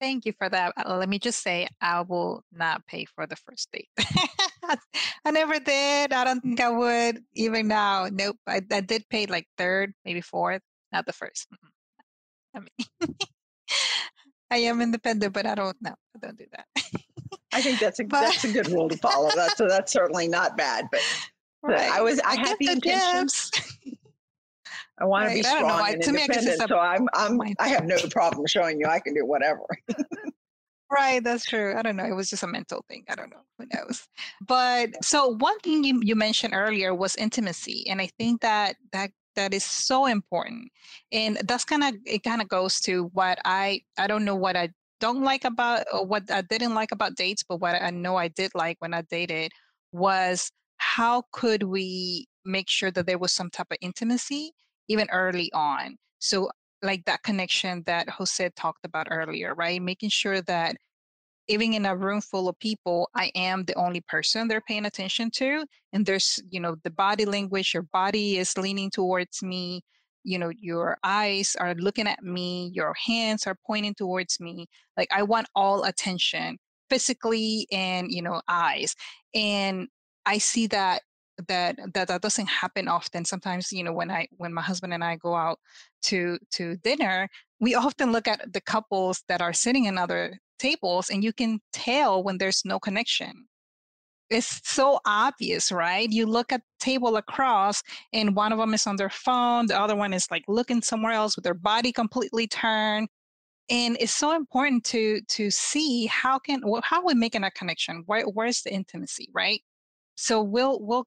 [0.00, 0.72] Thank you for that.
[0.76, 3.88] Uh, let me just say, I will not pay for the first date.
[5.24, 6.12] I never did.
[6.12, 8.08] I don't think I would even now.
[8.10, 8.36] Nope.
[8.46, 11.48] I, I did pay like third, maybe fourth, not the first.
[12.56, 13.16] I mean,
[14.50, 15.76] I am independent, but I don't.
[15.80, 16.66] No, I don't do that.
[17.52, 19.30] I think that's a but, that's a good rule to follow.
[19.34, 20.86] That's so that's certainly not bad.
[20.90, 21.00] But,
[21.62, 21.90] right.
[21.90, 23.50] I was I, I had the intentions.
[24.98, 25.30] I want right.
[25.30, 28.86] to be strong I, and independent, so I'm I'm I have no problem showing you
[28.86, 29.62] I can do whatever.
[30.90, 31.74] right, that's true.
[31.74, 32.04] I don't know.
[32.04, 33.04] It was just a mental thing.
[33.08, 33.40] I don't know.
[33.58, 34.06] Who knows?
[34.46, 39.10] But so one thing you, you mentioned earlier was intimacy, and I think that that
[39.36, 40.70] that is so important
[41.12, 44.56] and that's kind of it kind of goes to what i i don't know what
[44.56, 44.68] i
[45.00, 48.28] don't like about or what I didn't like about dates, but what I know I
[48.28, 49.50] did like when I dated
[49.92, 54.52] was how could we make sure that there was some type of intimacy
[54.88, 55.96] even early on.
[56.18, 56.50] So
[56.82, 59.80] like that connection that Jose talked about earlier, right?
[59.80, 60.76] Making sure that
[61.50, 65.30] even in a room full of people, I am the only person they're paying attention
[65.32, 65.66] to.
[65.92, 69.82] And there's, you know, the body language, your body is leaning towards me
[70.22, 74.66] you know your eyes are looking at me your hands are pointing towards me
[74.98, 76.58] like i want all attention
[76.90, 78.94] physically and you know eyes
[79.34, 79.88] and
[80.26, 81.00] i see that
[81.48, 85.02] that that that doesn't happen often sometimes you know when i when my husband and
[85.02, 85.58] i go out
[86.02, 87.26] to to dinner
[87.58, 91.60] we often look at the couples that are sitting in other tables and you can
[91.72, 93.48] tell when there's no connection
[94.30, 96.08] it's so obvious, right?
[96.10, 99.96] You look at table across and one of them is on their phone, the other
[99.96, 103.08] one is like looking somewhere else with their body completely turned.
[103.68, 108.02] And it's so important to to see how can how we making a connection.
[108.06, 109.62] Where, where's the intimacy, right?
[110.16, 111.06] So we'll we'll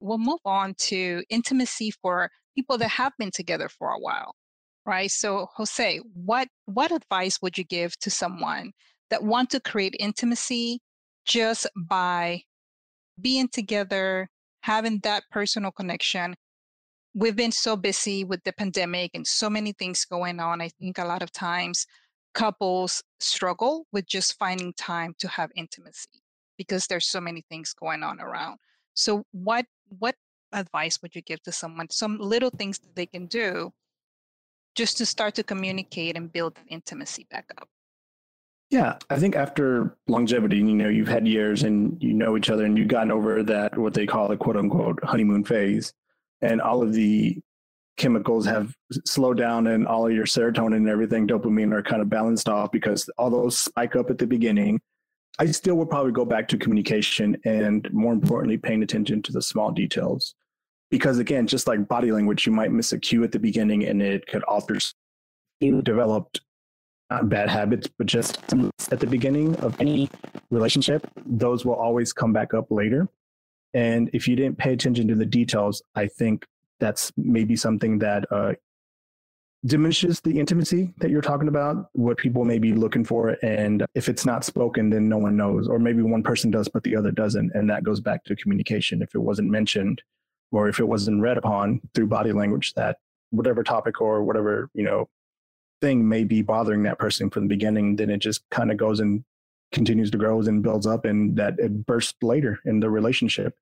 [0.00, 4.34] we'll move on to intimacy for people that have been together for a while,
[4.86, 5.10] right?
[5.10, 8.72] So Jose, what what advice would you give to someone
[9.12, 10.80] that want to create intimacy
[11.26, 12.42] just by
[13.20, 14.26] being together,
[14.62, 16.34] having that personal connection.
[17.12, 20.62] We've been so busy with the pandemic and so many things going on.
[20.62, 21.86] I think a lot of times
[22.32, 26.22] couples struggle with just finding time to have intimacy
[26.56, 28.56] because there's so many things going on around.
[28.94, 29.66] So what
[29.98, 30.14] what
[30.54, 31.90] advice would you give to someone?
[31.90, 33.72] Some little things that they can do
[34.74, 37.68] just to start to communicate and build intimacy back up.
[38.72, 42.64] Yeah, I think after longevity, you know, you've had years and you know each other
[42.64, 45.92] and you've gotten over that, what they call the quote unquote honeymoon phase.
[46.40, 47.38] And all of the
[47.98, 52.08] chemicals have slowed down and all of your serotonin and everything, dopamine are kind of
[52.08, 54.80] balanced off because all those spike up at the beginning.
[55.38, 59.42] I still would probably go back to communication and more importantly, paying attention to the
[59.42, 60.34] small details.
[60.90, 64.00] Because again, just like body language, you might miss a cue at the beginning and
[64.00, 64.78] it could alter
[65.60, 66.40] you developed
[67.12, 68.38] not bad habits, but just
[68.90, 70.08] at the beginning of any
[70.50, 73.08] relationship, those will always come back up later.
[73.74, 76.46] And if you didn't pay attention to the details, I think
[76.80, 78.52] that's maybe something that uh,
[79.64, 83.36] diminishes the intimacy that you're talking about, what people may be looking for.
[83.42, 85.68] And if it's not spoken, then no one knows.
[85.68, 87.52] Or maybe one person does, but the other doesn't.
[87.54, 89.02] And that goes back to communication.
[89.02, 90.02] If it wasn't mentioned
[90.50, 92.96] or if it wasn't read upon through body language, that
[93.30, 95.08] whatever topic or whatever, you know,
[95.82, 99.00] thing may be bothering that person from the beginning, then it just kind of goes
[99.00, 99.24] and
[99.72, 103.54] continues to grow and builds up and that it bursts later in the relationship.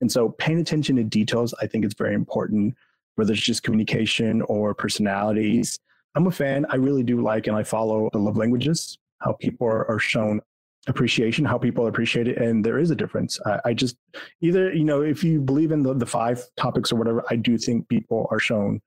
[0.00, 2.74] And so paying attention to details, I think is very important,
[3.16, 5.78] whether it's just communication or personalities.
[6.14, 6.66] I'm a fan.
[6.70, 10.40] I really do like and I follow the love languages, how people are, are shown
[10.86, 12.38] appreciation, how people appreciate it.
[12.38, 13.38] And there is a difference.
[13.44, 13.96] I, I just
[14.40, 17.58] either, you know, if you believe in the, the five topics or whatever, I do
[17.58, 18.80] think people are shown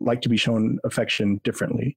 [0.00, 1.96] like to be shown affection differently.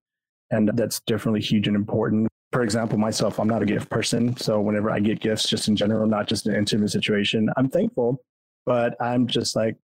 [0.51, 2.27] And that's definitely huge and important.
[2.51, 4.35] For example, myself, I'm not a gift person.
[4.37, 8.21] So whenever I get gifts, just in general, not just an intimate situation, I'm thankful,
[8.65, 9.77] but I'm just like,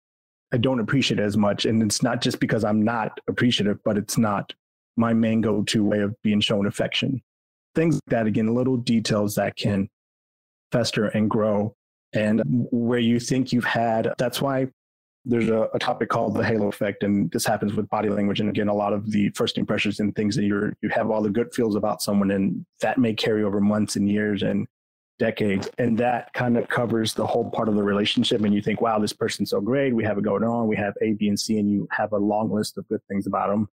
[0.53, 1.64] I don't appreciate it as much.
[1.64, 4.53] And it's not just because I'm not appreciative, but it's not
[4.96, 7.20] my main go to way of being shown affection.
[7.75, 9.88] Things like that, again, little details that can
[10.70, 11.75] fester and grow.
[12.12, 14.68] And where you think you've had, that's why
[15.24, 18.48] there's a, a, topic called the halo effect and this happens with body language and
[18.48, 21.30] again a lot of the first impressions and things that you're you have all the
[21.30, 24.66] good feels about someone and that may carry over months and years and
[25.18, 28.80] decades and that kind of covers the whole part of the relationship and you think
[28.80, 29.94] wow this person's so great.
[29.94, 30.66] We have it going on.
[30.66, 33.26] We have a b and c and you have a long list of good things
[33.26, 33.68] about them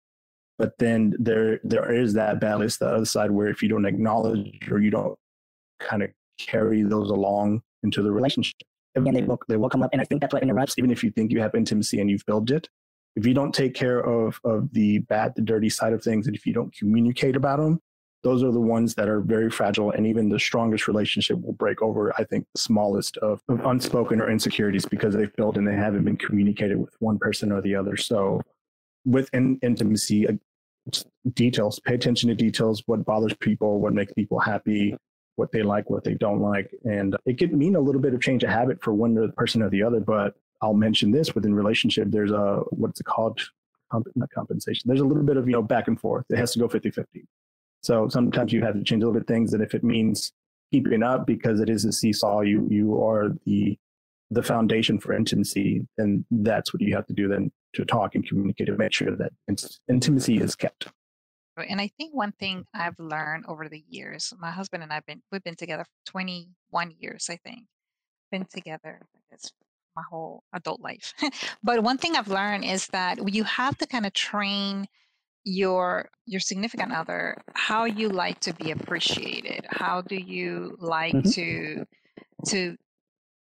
[0.57, 4.67] but then there there is that balance the other side where if you don't acknowledge
[4.69, 5.17] or you don't
[5.79, 8.55] kind of carry those along into the relationship
[8.97, 9.89] again, they will, they will come up.
[9.93, 12.25] And I think that's what interrupts, even if you think you have intimacy and you've
[12.25, 12.69] built it.
[13.15, 16.35] If you don't take care of, of the bad, the dirty side of things, and
[16.35, 17.81] if you don't communicate about them,
[18.23, 19.91] those are the ones that are very fragile.
[19.91, 24.21] And even the strongest relationship will break over, I think, the smallest of, of unspoken
[24.21, 27.75] or insecurities because they've built and they haven't been communicated with one person or the
[27.75, 27.97] other.
[27.97, 28.41] So,
[29.05, 30.33] with in, intimacy, uh,
[31.33, 34.95] details, pay attention to details, what bothers people, what makes people happy,
[35.37, 36.71] what they like, what they don't like.
[36.83, 39.69] And it could mean a little bit of change of habit for one person or
[39.69, 39.99] the other.
[39.99, 43.39] But I'll mention this within relationship, there's a, what's it called?
[43.91, 44.83] Comp- not compensation.
[44.85, 46.25] There's a little bit of, you know, back and forth.
[46.29, 47.25] It has to go 50 50.
[47.81, 49.53] So sometimes you have to change a little bit things.
[49.53, 50.33] And if it means
[50.71, 53.77] keeping up because it is a seesaw, you, you are the,
[54.31, 58.27] the foundation for intimacy, then that's what you have to do then to talk and
[58.27, 59.31] communicate and make sure that
[59.87, 60.87] intimacy is kept.
[61.61, 65.21] And I think one thing I've learned over the years, my husband and I've been
[65.31, 67.65] we've been together for 21 years, I think.
[68.31, 69.51] Been together, I guess,
[69.95, 71.13] my whole adult life.
[71.63, 74.87] but one thing I've learned is that you have to kind of train
[75.43, 79.65] your your significant other how you like to be appreciated.
[79.69, 81.29] How do you like mm-hmm.
[81.29, 81.85] to
[82.47, 82.77] to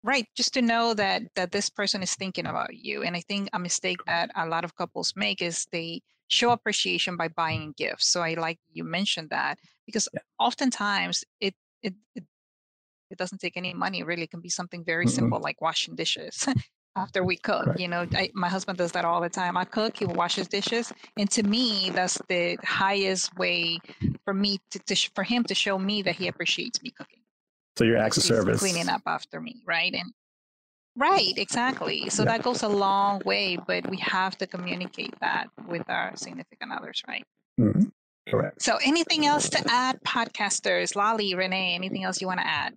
[0.06, 3.49] right just to know that that this person is thinking about you and i think
[3.54, 8.08] a mistake that a lot of couples make is they show appreciation by buying gifts.
[8.08, 10.22] So I like you mentioned that because yeah.
[10.40, 12.24] oftentimes it, it, it
[13.12, 14.04] it doesn't take any money.
[14.04, 15.16] Really, it can be something very mm-hmm.
[15.16, 16.48] simple like washing dishes.
[16.95, 17.68] after we cook.
[17.68, 17.80] Right.
[17.80, 19.58] You know, I, my husband does that all the time.
[19.58, 23.80] I cook, he washes dishes, and to me, that's the highest way
[24.24, 27.20] for me to, to for him to show me that he appreciates me cooking.
[27.78, 29.93] So your acts of service, cleaning up after me, right?
[29.93, 30.12] And
[30.98, 32.10] Right, exactly.
[32.10, 32.32] So yeah.
[32.32, 37.04] that goes a long way, but we have to communicate that with our significant others,
[37.08, 37.26] right?
[37.60, 37.84] Mm-hmm.
[38.30, 38.62] Correct.
[38.62, 40.96] So, anything else to add, podcasters?
[40.96, 42.74] Lolly, Renee, anything else you want to add?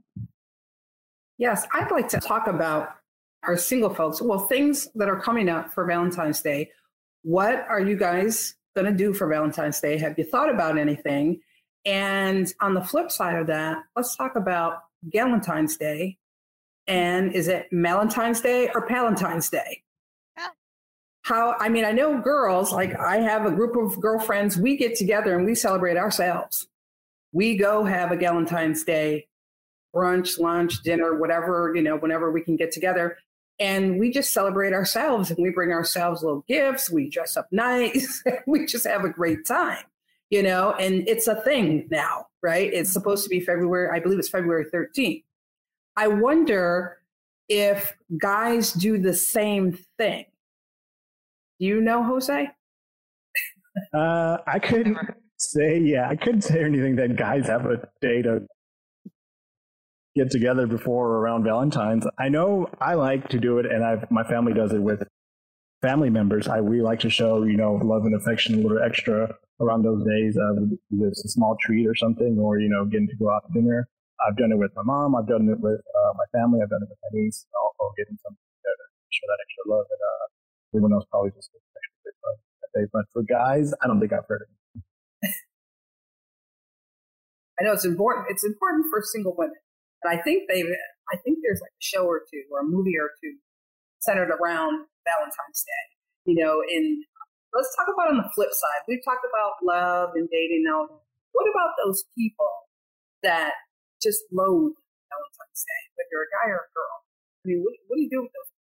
[1.39, 2.91] Yes, I'd like to talk about
[3.45, 4.21] our single folks.
[4.21, 6.71] Well, things that are coming up for Valentine's Day.
[7.23, 9.97] What are you guys going to do for Valentine's Day?
[9.97, 11.41] Have you thought about anything?
[11.87, 16.19] And on the flip side of that, let's talk about Galentine's Day
[16.89, 19.83] And is it Valentine's Day or Palentine's Day?
[21.23, 24.97] How, I mean, I know girls, like I have a group of girlfriends, we get
[24.97, 26.67] together and we celebrate ourselves.
[27.33, 29.29] We go have a Valentine's Day
[29.95, 33.19] brunch, lunch, dinner, whatever, you know, whenever we can get together.
[33.59, 36.91] And we just celebrate ourselves and we bring ourselves little gifts.
[36.91, 38.23] We dress up nice.
[38.47, 39.85] we just have a great time,
[40.31, 42.73] you know, and it's a thing now, right?
[42.73, 45.25] It's supposed to be February, I believe it's February 13th.
[45.99, 46.99] I wonder
[47.49, 50.27] if guys do the same thing.
[51.59, 52.49] Do you know, Jose?
[53.93, 54.97] Uh, I couldn't
[55.39, 58.47] say, yeah, I couldn't say anything that guys have a day to
[60.15, 62.07] get together before or around Valentine's.
[62.17, 65.03] I know I like to do it, and I've, my family does it with
[65.83, 66.47] family members.
[66.47, 70.05] I we like to show you know love and affection a little extra around those
[70.05, 70.37] days.
[70.37, 73.61] Uh, it's a small treat or something, or you know getting to go out to
[73.61, 73.89] dinner.
[74.19, 75.15] I've done it with my mom.
[75.15, 76.59] I've done it with uh, my family.
[76.63, 77.47] I've done it with my niece.
[77.55, 78.71] Also getting something to
[79.15, 80.27] show that extra love, and uh,
[80.75, 82.87] everyone else probably just gets extra bit that day.
[82.93, 84.53] But for guys, I don't think I've heard it.
[87.59, 88.27] I know it's important.
[88.31, 89.59] It's important for single women.
[90.03, 92.95] But I think they, I think there's like a show or two or a movie
[92.95, 93.35] or two
[93.99, 95.85] centered around Valentine's Day.
[96.31, 97.03] You know, and
[97.55, 98.83] let's talk about on the flip side.
[98.87, 100.63] We've talked about love and dating.
[100.67, 100.87] Now,
[101.33, 102.51] what about those people
[103.23, 103.55] that
[104.03, 104.75] just loathe
[105.11, 106.97] Valentine's Day, whether you're a guy or a girl?
[107.43, 108.51] I mean, what, what do you do with those?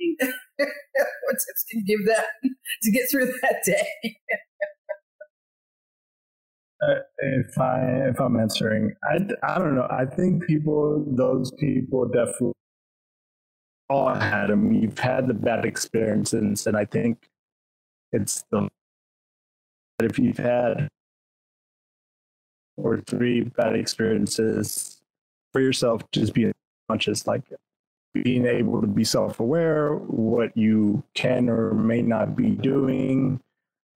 [0.56, 2.24] what tips can you give them
[2.82, 4.16] to get through that day?
[6.82, 9.86] Uh, if I if I'm answering, I, I don't know.
[9.90, 12.52] I think people, those people, definitely
[13.88, 14.72] all had them.
[14.72, 17.28] You've had the bad experiences, and I think
[18.12, 18.68] it's the
[20.02, 20.88] if you've had
[22.76, 25.00] or three bad experiences
[25.52, 26.52] for yourself, just being
[26.88, 27.42] conscious, like
[28.12, 33.40] being able to be self-aware, what you can or may not be doing,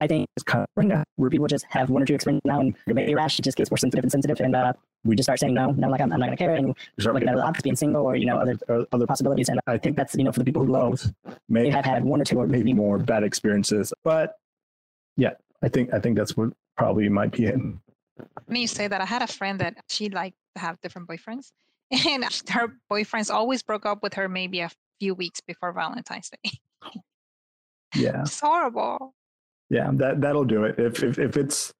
[0.00, 2.42] I think it's kind of right now where people just have one or two experiences
[2.44, 4.40] now and your baby rash just gets more sensitive and sensitive.
[4.40, 4.72] And uh,
[5.04, 6.54] we just start saying no, no, like I'm, I'm not going to care.
[6.54, 9.48] And looking at other options, being single or, you know, other, other possibilities.
[9.48, 11.04] And I think that's, you know, for the people who love,
[11.48, 13.92] may have had one or two or maybe more bad experiences.
[14.04, 14.38] But
[15.16, 17.58] yeah, I think, I think that's what probably might be it.
[18.48, 21.52] Me say that I had a friend that she liked to have different boyfriends
[22.06, 26.58] and her boyfriends always broke up with her maybe a few weeks before Valentine's Day.
[27.94, 28.20] Yeah.
[28.20, 29.14] it's horrible.
[29.70, 30.78] Yeah, that that'll do it.
[30.78, 31.72] If if, if it's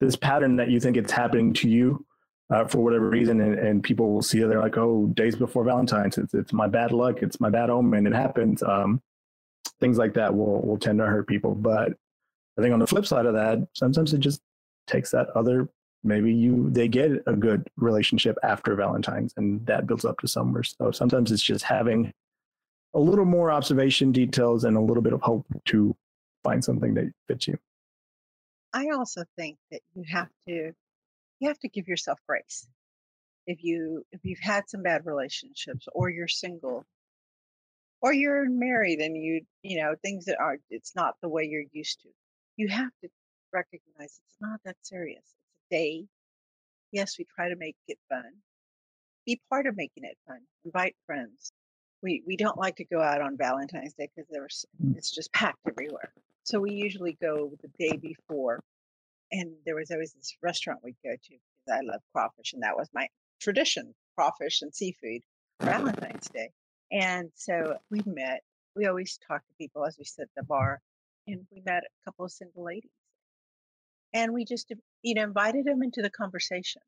[0.00, 2.04] this pattern that you think it's happening to you
[2.50, 5.64] uh, for whatever reason, and, and people will see it, they're like, "Oh, days before
[5.64, 9.00] Valentine's, it's it's my bad luck, it's my bad omen, it happens." Um,
[9.80, 11.54] things like that will will tend to hurt people.
[11.54, 11.92] But
[12.58, 14.42] I think on the flip side of that, sometimes it just
[14.86, 15.68] takes that other
[16.04, 20.62] maybe you they get a good relationship after Valentine's, and that builds up to somewhere.
[20.62, 22.12] So sometimes it's just having
[22.94, 25.96] a little more observation details and a little bit of hope to
[26.44, 27.58] find something that fits you.
[28.72, 30.72] I also think that you have to
[31.40, 32.66] you have to give yourself grace.
[33.46, 36.84] If you if you've had some bad relationships or you're single
[38.00, 41.64] or you're married and you you know things that are it's not the way you're
[41.72, 42.08] used to.
[42.56, 43.08] You have to
[43.52, 45.24] recognize it's not that serious.
[45.70, 46.06] Day.
[46.92, 48.30] Yes, we try to make it fun.
[49.26, 50.40] Be part of making it fun.
[50.64, 51.52] Invite friends.
[52.02, 54.96] We we don't like to go out on Valentine's Day because there's mm.
[54.96, 56.12] it's just packed everywhere.
[56.44, 58.60] So we usually go the day before.
[59.32, 62.52] And there was always this restaurant we'd go to because I love crawfish.
[62.52, 63.08] And that was my
[63.40, 65.22] tradition crawfish and seafood
[65.58, 66.50] for Valentine's Day.
[66.92, 68.42] And so we met.
[68.76, 70.80] We always talk to people as we sit at the bar.
[71.26, 72.90] And we met a couple of single ladies.
[74.12, 74.70] And we just,
[75.04, 76.82] you know, invited them into the conversation.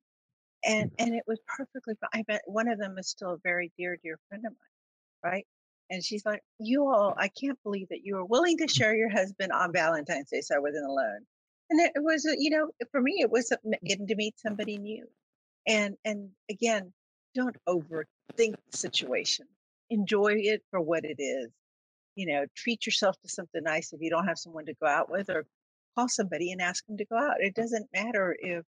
[0.65, 1.07] And mm-hmm.
[1.07, 2.21] and it was perfectly fine.
[2.21, 5.47] I bet one of them is still a very dear, dear friend of mine, right?
[5.91, 8.75] And she's like, You all, I can't believe that you are willing to mm-hmm.
[8.75, 10.41] share your husband on Valentine's Day.
[10.41, 11.21] So I wasn't alone.
[11.69, 13.53] And it was, you know, for me, it was
[13.85, 15.05] getting to meet somebody new.
[15.67, 16.93] And, and again,
[17.35, 19.47] don't overthink the situation.
[19.91, 21.51] Enjoy it for what it is.
[22.15, 25.11] You know, treat yourself to something nice if you don't have someone to go out
[25.11, 25.45] with or
[25.97, 27.37] call somebody and ask them to go out.
[27.41, 28.65] It doesn't matter if,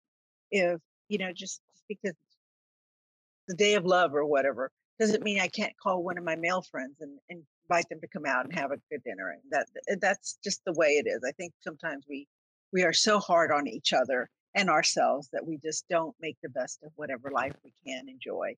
[0.51, 2.13] if, you know, just because
[3.47, 6.63] the day of love or whatever doesn't mean I can't call one of my male
[6.71, 9.31] friends and, and invite them to come out and have a good dinner.
[9.31, 11.21] And that that's just the way it is.
[11.27, 12.27] I think sometimes we
[12.71, 16.49] we are so hard on each other and ourselves that we just don't make the
[16.49, 18.55] best of whatever life we can enjoy.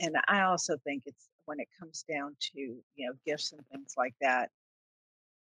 [0.00, 3.94] And I also think it's when it comes down to you know gifts and things
[3.96, 4.50] like that.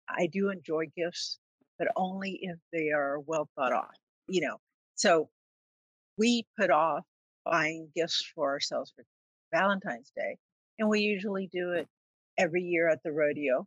[0.09, 1.39] I do enjoy gifts,
[1.77, 3.95] but only if they are well thought off.
[4.27, 4.57] You know,
[4.95, 5.29] so
[6.17, 7.03] we put off
[7.45, 9.03] buying gifts for ourselves for
[9.53, 10.37] Valentine's Day
[10.79, 11.87] And we usually do it
[12.37, 13.65] every year at the rodeo.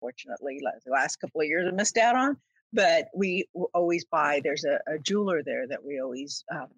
[0.00, 2.36] Fortunately, the last couple of years I missed out on,
[2.72, 4.40] but we always buy.
[4.42, 6.68] There's a, a jeweler there that we always um,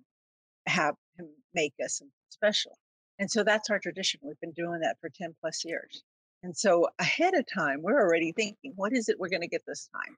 [0.66, 2.78] have him make us something special.
[3.18, 4.20] And so that's our tradition.
[4.22, 6.02] We've been doing that for 10 plus years.
[6.42, 9.62] And so ahead of time, we're already thinking, what is it we're going to get
[9.66, 10.16] this time?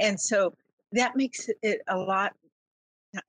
[0.00, 0.54] And so
[0.92, 2.32] that makes it a lot,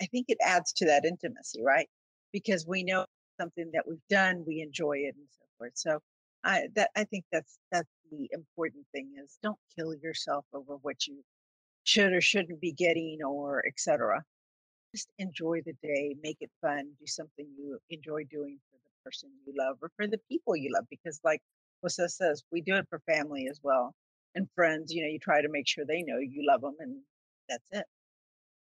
[0.01, 1.89] I think it adds to that intimacy, right?
[2.31, 3.05] Because we know
[3.39, 5.73] something that we've done, we enjoy it and so forth.
[5.75, 5.99] So
[6.43, 11.07] I that I think that's that's the important thing is don't kill yourself over what
[11.07, 11.23] you
[11.83, 14.23] should or shouldn't be getting or etc.
[14.95, 19.29] Just enjoy the day, make it fun, do something you enjoy doing for the person
[19.45, 20.85] you love or for the people you love.
[20.89, 21.41] Because like
[21.83, 23.93] Wasa says, we do it for family as well
[24.35, 24.93] and friends.
[24.93, 26.97] You know, you try to make sure they know you love them, and
[27.49, 27.85] that's it.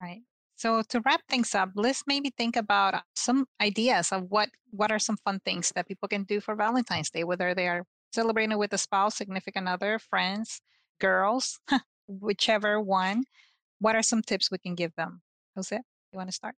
[0.00, 0.22] Right.
[0.56, 4.90] So to wrap things up, let's maybe think about uh, some ideas of what what
[4.90, 8.56] are some fun things that people can do for Valentine's Day, whether they are celebrating
[8.56, 10.60] with a spouse, significant other, friends,
[11.00, 11.60] girls,
[12.08, 13.24] whichever one.
[13.78, 15.20] What are some tips we can give them?
[15.54, 16.54] Jose, you want to start?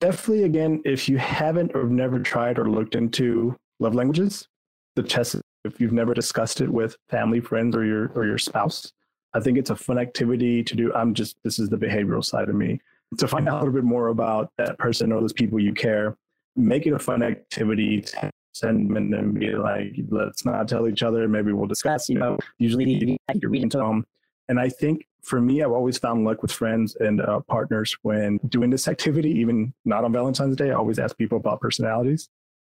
[0.00, 4.46] Definitely, again, if you haven't or never tried or looked into love languages,
[4.94, 5.36] the test
[5.66, 8.92] if you've never discussed it with family, friends, or your or your spouse.
[9.34, 10.94] I think it's a fun activity to do.
[10.94, 12.80] I'm just this is the behavioral side of me
[13.18, 16.16] to find out a little bit more about that person or those people you care.
[16.56, 18.04] Make it a fun activity.
[18.52, 21.28] Send them and be like, let's not tell each other.
[21.28, 22.08] Maybe we'll discuss.
[22.08, 24.06] You know, usually you're reading to them.
[24.48, 28.38] And I think for me, I've always found luck with friends and uh, partners when
[28.48, 30.70] doing this activity, even not on Valentine's Day.
[30.70, 32.28] I always ask people about personalities.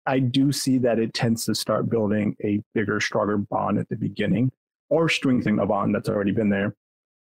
[0.07, 3.97] I do see that it tends to start building a bigger, stronger bond at the
[3.97, 4.51] beginning
[4.89, 6.75] or strengthening a bond that's already been there.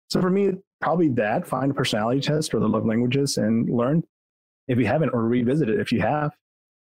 [0.09, 4.03] So for me, probably that find a personality test or the love languages and learn
[4.67, 6.31] if you haven't or revisit it if you have.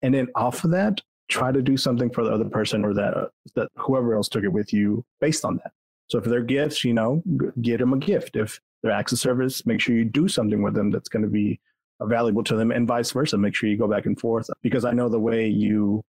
[0.01, 3.15] And then off of that, try to do something for the other person or that,
[3.15, 5.71] uh, that whoever else took it with you based on that.
[6.07, 7.23] So if they're gifts, you know,
[7.61, 8.35] get them a gift.
[8.35, 11.29] If they're acts of service, make sure you do something with them that's going to
[11.29, 11.59] be
[12.02, 13.38] valuable to them and vice versa.
[13.38, 16.04] Make sure you go back and forth because I know the way you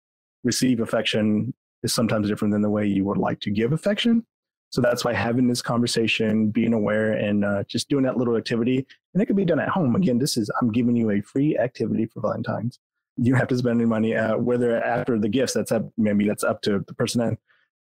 [0.45, 4.25] receive affection is sometimes different than the way you would like to give affection.
[4.71, 8.85] So that's why having this conversation, being aware, and uh, just doing that little activity,
[9.15, 9.95] and it could be done at home.
[9.95, 12.79] Again, this is I'm giving you a free activity for Valentine's.
[13.17, 15.55] You have to spend any money, uh, whether after the gifts.
[15.55, 17.23] That's up, maybe that's up to the person.
[17.23, 17.39] In.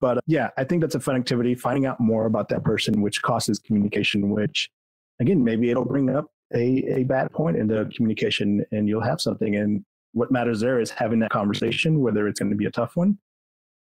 [0.01, 1.55] But uh, yeah, I think that's a fun activity.
[1.55, 4.71] Finding out more about that person, which causes communication, which
[5.19, 9.21] again maybe it'll bring up a, a bad point in the communication and you'll have
[9.21, 9.57] something.
[9.57, 12.97] And what matters there is having that conversation, whether it's going to be a tough
[12.97, 13.19] one.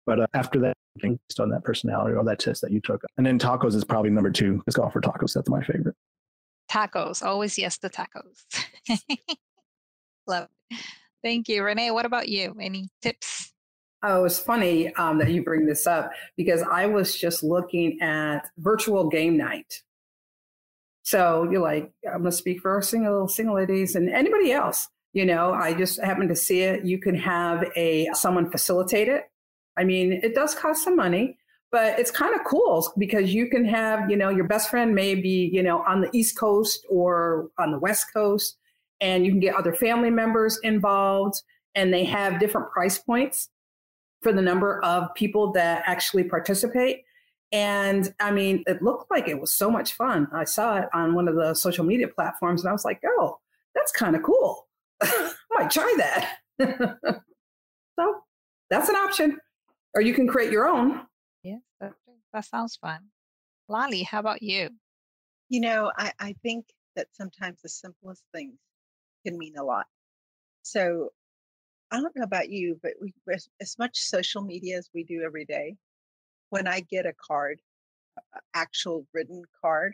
[0.06, 3.04] But uh, after that, based on that personality or that test that you took.
[3.18, 4.62] And then tacos is probably number two.
[4.66, 5.34] Let's go for tacos.
[5.34, 5.96] That's my favorite.
[6.72, 7.24] Tacos.
[7.24, 8.46] Always yes to tacos.
[10.28, 10.80] Love it.
[11.24, 11.64] Thank you.
[11.64, 12.56] Renee, what about you?
[12.60, 13.52] Any tips?
[14.04, 18.48] Oh, it's funny um, that you bring this up because I was just looking at
[18.58, 19.82] virtual game night
[21.06, 24.88] so you're like, I'm going to speak for our single single ladies and anybody else.
[25.14, 26.84] You know, I just happen to see it.
[26.84, 29.26] You can have a someone facilitate it.
[29.78, 31.38] I mean, it does cost some money,
[31.72, 35.14] but it's kind of cool because you can have, you know, your best friend may
[35.14, 38.58] be, you know, on the East Coast or on the West Coast,
[39.00, 41.36] and you can get other family members involved,
[41.76, 43.50] and they have different price points
[44.24, 47.04] for the number of people that actually participate.
[47.56, 50.28] And I mean, it looked like it was so much fun.
[50.34, 53.38] I saw it on one of the social media platforms and I was like, oh,
[53.74, 54.68] that's kind of cool.
[55.02, 56.40] I might try that.
[57.98, 58.16] so
[58.70, 59.38] that's an option.
[59.94, 61.00] Or you can create your own.
[61.44, 61.94] Yeah, that,
[62.34, 63.06] that sounds fun.
[63.70, 64.72] Lolly, how about you?
[65.48, 66.66] You know, I, I think
[66.98, 68.56] that sometimes the simplest things
[69.26, 69.86] can mean a lot.
[70.64, 71.12] So
[71.90, 73.14] I don't know about you, but we,
[73.62, 75.78] as much social media as we do every day,
[76.50, 77.60] when I get a card,
[78.54, 79.94] actual written card,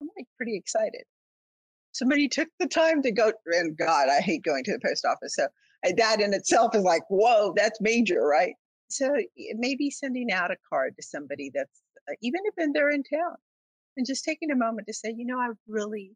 [0.00, 1.04] I'm like pretty excited.
[1.92, 5.34] Somebody took the time to go, and God, I hate going to the post office.
[5.34, 5.48] So
[5.96, 8.54] that in itself is like, whoa, that's major, right?
[8.88, 9.14] So
[9.54, 13.36] maybe sending out a card to somebody that's, uh, even if they're in town,
[13.96, 16.12] and just taking a moment to say, you know, I really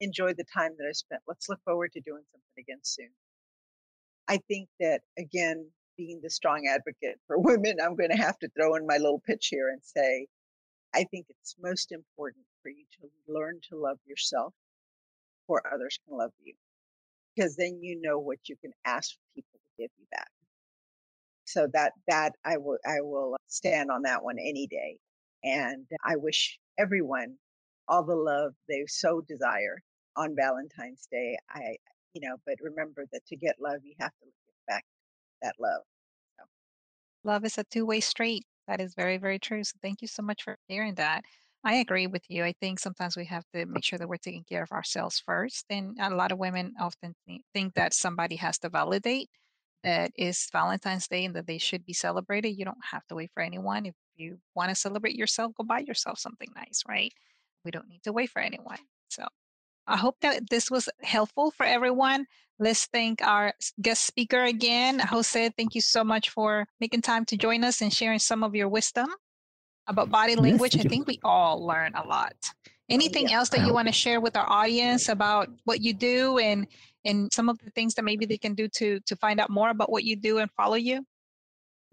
[0.00, 1.22] enjoyed the time that I spent.
[1.28, 3.10] Let's look forward to doing something again soon.
[4.28, 5.66] I think that, again,
[5.98, 9.20] being the strong advocate for women, I'm going to have to throw in my little
[9.26, 10.26] pitch here and say,
[10.94, 14.54] I think it's most important for you to learn to love yourself
[15.42, 16.54] before others can love you.
[17.36, 20.28] Because then you know what you can ask people to give you back.
[21.44, 24.98] So that that I will I will stand on that one any day.
[25.44, 27.36] And I wish everyone
[27.86, 29.82] all the love they so desire
[30.16, 31.38] on Valentine's Day.
[31.50, 31.76] I
[32.12, 34.26] you know, but remember that to get love you have to
[35.42, 35.82] that love.
[36.38, 36.44] So
[37.24, 38.44] love is a two way street.
[38.66, 39.64] That is very, very true.
[39.64, 41.24] So thank you so much for sharing that.
[41.64, 42.44] I agree with you.
[42.44, 45.64] I think sometimes we have to make sure that we're taking care of ourselves first.
[45.70, 47.14] And a lot of women often
[47.54, 49.28] think that somebody has to validate
[49.84, 52.50] that it's Valentine's Day and that they should be celebrated.
[52.50, 53.86] You don't have to wait for anyone.
[53.86, 57.12] If you want to celebrate yourself, go buy yourself something nice, right?
[57.64, 58.78] We don't need to wait for anyone.
[59.08, 59.26] So
[59.88, 62.26] I hope that this was helpful for everyone.
[62.58, 64.98] Let's thank our guest speaker again.
[64.98, 68.54] Jose, thank you so much for making time to join us and sharing some of
[68.54, 69.08] your wisdom
[69.86, 70.76] about body language.
[70.76, 72.34] Yes, I think we all learn a lot.
[72.44, 73.36] Oh, Anything yeah.
[73.36, 76.66] else that you want to share with our audience about what you do and
[77.04, 79.70] and some of the things that maybe they can do to to find out more
[79.70, 81.04] about what you do and follow you?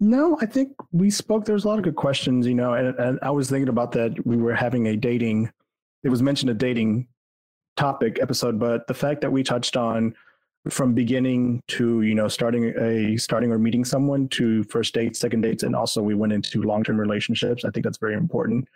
[0.00, 1.46] No, I think we spoke.
[1.46, 4.26] There's a lot of good questions, you know, and, and I was thinking about that.
[4.26, 5.50] We were having a dating.
[6.02, 7.08] It was mentioned a dating
[7.76, 10.14] topic episode, but the fact that we touched on
[10.68, 15.40] from beginning to you know starting a starting or meeting someone to first dates second
[15.42, 18.66] dates and also we went into long-term relationships i think that's very important.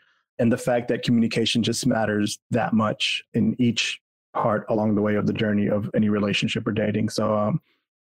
[0.41, 4.01] And the fact that communication just matters that much in each
[4.33, 7.11] part along the way of the journey of any relationship or dating.
[7.11, 7.61] So um,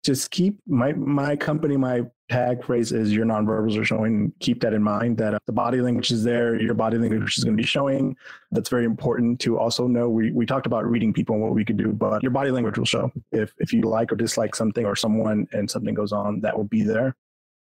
[0.04, 4.34] just keep my my company my tag phrase is your nonverbals are showing.
[4.39, 7.43] Keep that in mind that uh, the body language is there your body language is
[7.43, 8.16] going to be showing.
[8.52, 11.66] That's very important to also know we, we talked about reading people and what we
[11.66, 13.12] could do but your body language will show.
[13.32, 16.66] If if you like or dislike something or someone and something goes on that will
[16.66, 17.16] be there.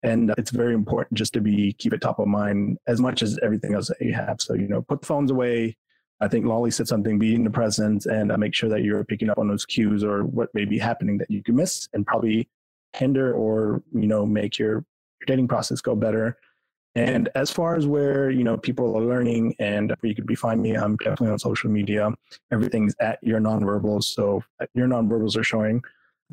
[0.03, 3.39] And it's very important just to be keep it top of mind as much as
[3.43, 4.41] everything else that you have.
[4.41, 5.77] So you know put phones away
[6.20, 9.04] I think Lolly said something, be in the present and uh, make sure that you're
[9.04, 12.06] picking up on those cues or what may be happening that you can miss and
[12.06, 12.48] probably
[12.94, 16.36] hinder or, you know, make your, your dating process go better.
[16.94, 20.36] And as far as where, you know, people are learning and where you could be
[20.36, 22.10] find me, I'm definitely on social media.
[22.52, 24.04] Everything's at your nonverbals.
[24.04, 24.44] So
[24.74, 25.82] your nonverbals are showing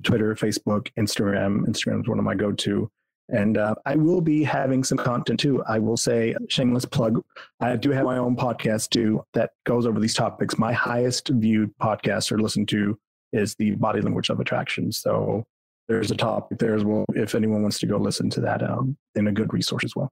[0.03, 1.65] Twitter, Facebook, Instagram.
[1.67, 2.91] Instagram is one of my go-to.
[3.32, 5.63] And uh, I will be having some content too.
[5.63, 7.23] I will say, shameless plug,
[7.61, 10.57] I do have my own podcast too that goes over these topics.
[10.57, 12.99] My highest viewed podcast or listened to
[13.32, 14.91] is the body language of attraction.
[14.91, 15.45] So
[15.88, 17.05] there's a topic there as well.
[17.15, 20.11] If anyone wants to go listen to that, um, in a good resource as well.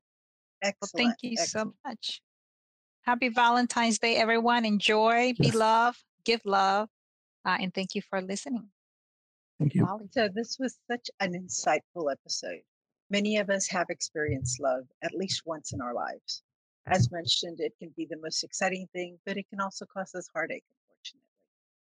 [0.62, 0.92] Excellent.
[0.96, 1.74] Thank you Excellent.
[1.84, 2.22] so much.
[3.02, 4.66] Happy Valentine's Day, everyone.
[4.66, 5.38] Enjoy, yes.
[5.38, 6.90] be love, give love,
[7.46, 8.68] uh, and thank you for listening.
[9.60, 9.88] Thank you.
[10.12, 12.62] So this was such an insightful episode.
[13.12, 16.44] Many of us have experienced love at least once in our lives.
[16.86, 20.30] As mentioned, it can be the most exciting thing, but it can also cause us
[20.32, 21.26] heartache, unfortunately.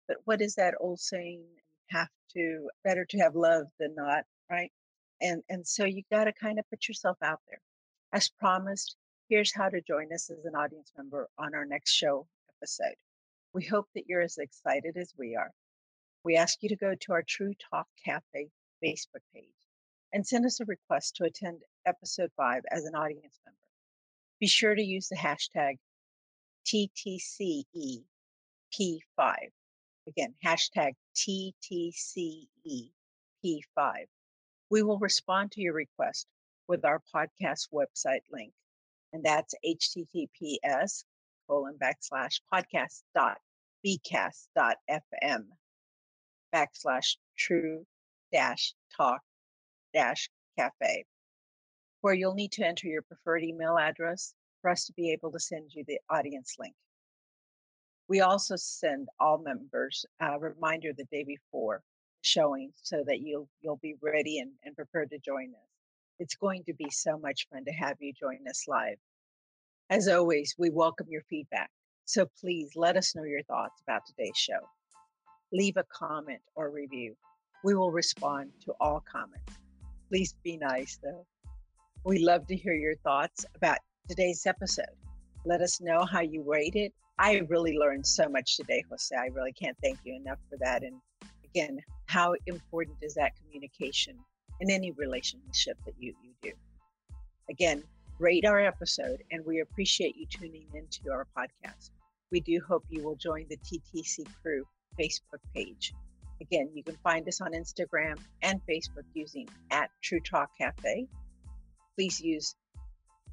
[0.06, 1.44] But what is that old saying?
[1.88, 4.70] Have to better to have love than not, right?
[5.22, 7.60] And and so you got to kind of put yourself out there.
[8.12, 8.96] As promised,
[9.28, 12.26] here's how to join us as an audience member on our next show
[12.58, 12.96] episode.
[13.54, 15.52] We hope that you're as excited as we are.
[16.22, 18.50] We ask you to go to our True Talk Cafe
[18.82, 19.63] Facebook page
[20.14, 23.58] and send us a request to attend episode five as an audience member.
[24.40, 25.78] Be sure to use the hashtag
[26.66, 28.04] TTCEP5.
[30.06, 32.48] Again, hashtag TTCEP5.
[34.70, 36.28] We will respond to your request
[36.68, 38.52] with our podcast website link,
[39.12, 41.04] and that's https
[41.48, 43.38] colon backslash podcast dot
[43.84, 45.44] bcast dot fm
[46.54, 47.84] backslash true
[48.32, 49.20] dash talk
[49.94, 50.28] dash
[50.58, 51.04] cafe,
[52.00, 55.40] where you'll need to enter your preferred email address for us to be able to
[55.40, 56.74] send you the audience link.
[58.08, 61.82] We also send all members a reminder the day before
[62.20, 65.68] showing so that you'll you'll be ready and, and prepared to join us.
[66.18, 68.96] It's going to be so much fun to have you join us live.
[69.90, 71.70] As always, we welcome your feedback.
[72.04, 74.60] So please let us know your thoughts about today's show.
[75.52, 77.16] Leave a comment or review.
[77.64, 79.63] We will respond to all comments.
[80.08, 81.26] Please be nice, though.
[82.04, 83.78] We love to hear your thoughts about
[84.08, 84.96] today's episode.
[85.44, 86.86] Let us know how you rated.
[86.86, 86.94] It.
[87.18, 89.14] I really learned so much today, Jose.
[89.14, 90.82] I really can't thank you enough for that.
[90.82, 91.00] And
[91.44, 94.16] again, how important is that communication
[94.60, 96.52] in any relationship that you, you do?
[97.48, 97.82] Again,
[98.18, 101.90] rate our episode, and we appreciate you tuning into our podcast.
[102.30, 104.64] We do hope you will join the TTC Crew
[104.98, 105.92] Facebook page.
[106.44, 111.06] Again, you can find us on Instagram and Facebook using at True Talk Cafe.
[111.94, 112.54] Please use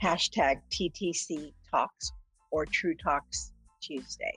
[0.01, 2.13] hashtag TTC Talks
[2.51, 3.51] or True Talks
[3.81, 4.33] Tuesday.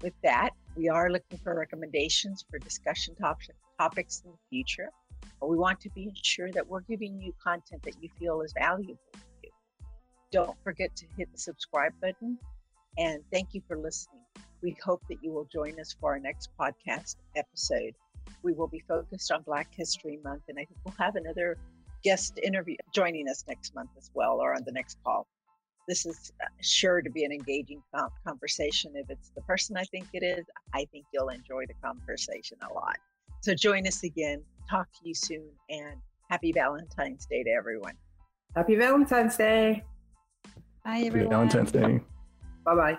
[0.00, 3.40] With that, we are looking for recommendations for discussion top-
[3.78, 4.88] topics in the future.
[5.38, 8.54] But we want to be sure that we're giving you content that you feel is
[8.58, 9.50] valuable to you.
[10.32, 12.38] Don't forget to hit the subscribe button.
[12.96, 14.22] And thank you for listening.
[14.64, 17.92] We hope that you will join us for our next podcast episode.
[18.42, 21.58] We will be focused on Black History Month, and I think we'll have another
[22.02, 25.26] guest interview joining us next month as well or on the next call.
[25.86, 27.82] This is uh, sure to be an engaging
[28.26, 28.92] conversation.
[28.94, 32.72] If it's the person I think it is, I think you'll enjoy the conversation a
[32.72, 32.96] lot.
[33.42, 34.42] So join us again.
[34.70, 36.00] Talk to you soon and
[36.30, 37.98] happy Valentine's Day to everyone.
[38.56, 39.84] Happy Valentine's Day.
[40.86, 41.32] Bye, everyone.
[41.32, 42.00] Happy Valentine's Day.
[42.64, 42.98] Bye bye.